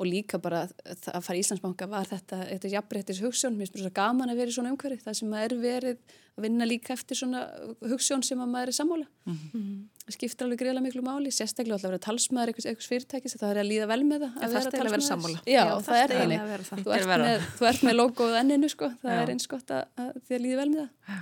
[0.00, 3.84] og líka bara það að fara í Íslandsbanka var þetta, þetta jafnbreyttis hugssjón, mér finnst
[3.84, 5.98] það gaman að vera í svona umhverfi, það sem er verið
[6.38, 7.42] að vinna líka eftir svona
[7.84, 9.08] hugssjón sem að maður er sammála.
[9.28, 9.74] Mm -hmm.
[10.06, 13.50] Það skiptir alveg greiðlega miklu máli, sérstaklega alltaf að vera talsmaður eitthvað, eitthvað fyrirtækis, það
[13.50, 14.86] er að líða vel með það að, að vera talsmaður.
[14.86, 15.42] Að vera sammála.
[15.44, 16.84] Já, Já það, það er þannig.
[16.84, 19.20] Þú ert með, þú ert með logoð enninu sko, það Já.
[19.22, 21.20] er eins gott að, að þið líði vel með það.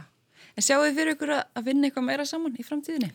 [0.55, 3.11] En sjáu þið fyrir ykkur að vinna eitthvað meira saman í framtíðinni?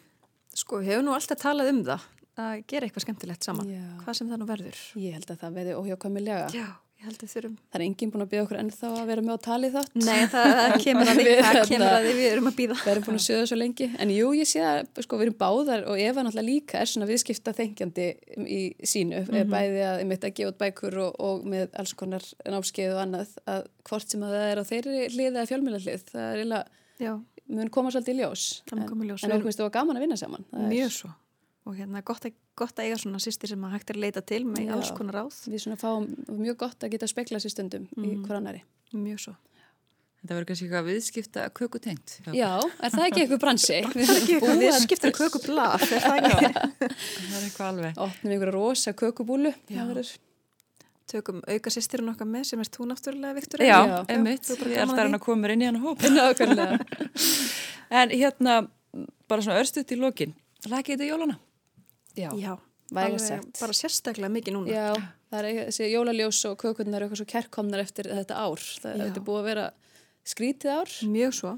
[0.53, 2.01] Sko, við hefum nú alltaf talað um það
[2.39, 3.69] að gera eitthvað skemmtilegt saman.
[3.69, 3.83] Já.
[4.03, 4.79] hvað sem það nú verður.
[5.01, 6.47] Ég held að það verði óhjákvæmilega.
[6.47, 6.71] Að
[7.03, 9.95] þurfum Það er enginn búin að byggja okkur ennþá að vera með á tali þátt?
[9.99, 13.05] Nei, það, kemur að því það kemur að því við erum að býða Við erum
[13.07, 13.87] búin að sjöða svo lengi.
[13.99, 17.09] En jú, ég sé að sko, við erum báðar og Eva náttúrulega líka er svona
[17.09, 18.07] viðskipta þengjandi
[18.39, 19.19] í sínu.
[19.19, 19.51] Mm -hmm.
[19.51, 23.35] bæði að mitt að gefa út bækur og, og með alls konar námskeið og annað
[23.43, 25.43] að hvort sem að það er á þeirri hlið eða
[26.23, 27.13] eiginlega
[27.53, 28.63] mun koma svolítið í ljós.
[28.71, 29.25] En, ljós.
[29.25, 30.45] en okkur finnst það gaman að vinna saman.
[30.71, 31.09] Mjög svo
[31.63, 34.23] og hérna gott að, gott að eiga svona sýstir sem að hægt er að leita
[34.27, 35.39] til með Já, alls konar ráð.
[35.47, 38.07] Við svona fáum mjög gott að geta að spekla sér stundum mm.
[38.09, 38.63] í hverjanari.
[38.93, 39.35] Mjög svo.
[40.23, 42.11] Þetta verður kannski eitthvað viðskipta kökutengt.
[42.23, 42.35] Já.
[42.37, 43.79] Já, er það ekki eitthvað bransi?
[43.87, 46.51] það er ekki eitthvað viðskipta kökublaf, er það ekki?
[46.83, 47.97] það er eitthvað alveg.
[48.05, 49.51] Óttum ykkur rosa kökubúlu.
[49.67, 49.83] Já.
[51.11, 53.63] Tökum auka sýstirinn okkar með sem er þú náttúrulega, Viktor.
[53.67, 54.47] Já, einmitt.
[54.47, 56.79] Ég er alltaf að koma inn í hann og hópa.
[57.99, 58.61] en hérna,
[59.27, 60.31] bara svona örstuðt í lokin.
[60.71, 61.35] Lækið þetta jólana?
[62.17, 62.53] Já, Já
[62.93, 64.73] bara sérstaklega mikið núna.
[64.73, 64.91] Já,
[65.31, 68.67] það er þessi jólaljós og kökurnar er eitthvað svo kærkomnar eftir þetta ár.
[68.83, 69.65] Það er búið að vera
[70.33, 70.93] skrítið ár.
[71.15, 71.53] Mjög svo.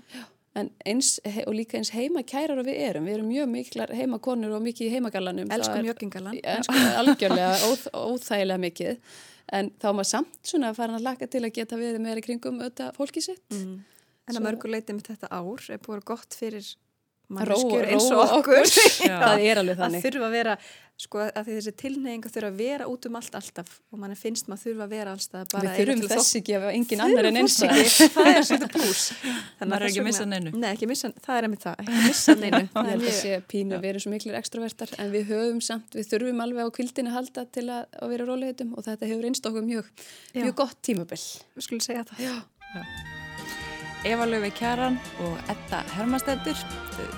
[0.56, 3.08] En eins, og líka eins heima kærar og við erum.
[3.10, 5.52] Við erum mjög miklar heimakonur og mikið í heimagallanum.
[5.52, 6.38] Elskum mjögingallan.
[7.02, 9.18] Algjörlega, óþ, óþægilega mikið.
[9.56, 12.64] En þá maður samt svona að fara að laka til að geta verið meira kringum
[12.64, 13.44] auðvitað fólkið sitt.
[13.52, 13.76] Mm.
[14.26, 16.72] En að mörguleiti með þetta ár er búið gott fyrir
[17.26, 17.86] og okkur,
[18.40, 18.66] okkur.
[19.26, 20.02] það er alveg þannig.
[20.02, 20.56] Að þurfa að vera,
[21.06, 23.72] sko að þessi tilneyinga þurfa að vera út um allt alltaf.
[23.90, 27.30] Og mann finnst maður þurfa að vera alltaf við þurfum þess ekki að engin annar
[27.32, 29.08] en eins það er svona pús.
[29.66, 30.54] Það er ekki að missa neinu.
[30.60, 32.62] Nei, missa, það er einmitt það, ekki að missa neinu.
[32.62, 36.12] Ég held að sé pínu að vera svo miklir extrovertar en við höfum samt, við
[36.14, 39.52] þurfum alveg á kvildinu að halda til að, að vera róleitum og þetta hefur einst
[39.52, 39.92] okkur mjög,
[40.38, 41.28] mjög gott tímabill
[44.06, 46.54] Eva Löfi Kjaran og Edda Hermastættur.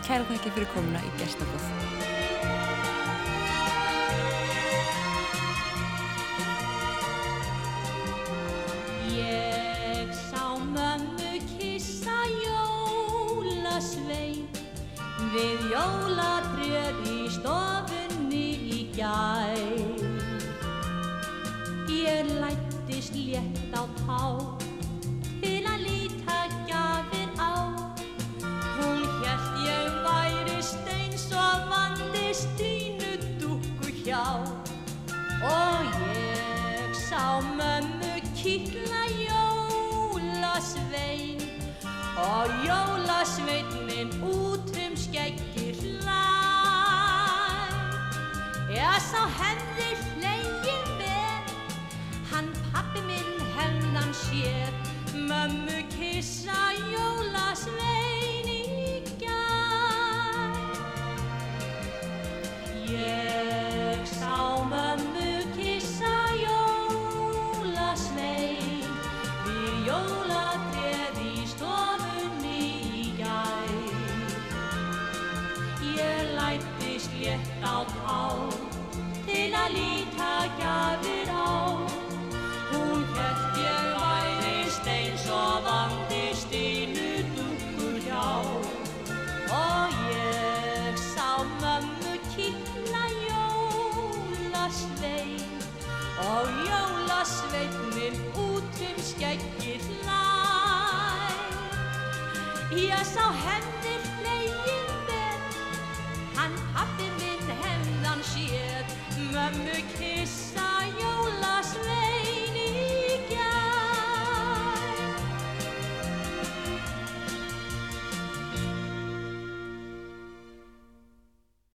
[0.08, 1.66] Kæra þakki fyrir komuna í Gerstafóð.
[9.12, 14.48] Ég sá mömmu kissa jólasvein
[15.36, 19.20] við jólatrjöð í stofunni í gæ.
[21.92, 24.24] Ég lættist létt á tá
[38.38, 41.40] kýkla jólasvein
[42.18, 46.26] og jólasveinin út um skeggir hlæ
[48.70, 51.42] Ég sá hefði hlegin ver
[52.32, 54.72] hann pappi minn hefðan sér
[55.30, 56.62] mömmu kissa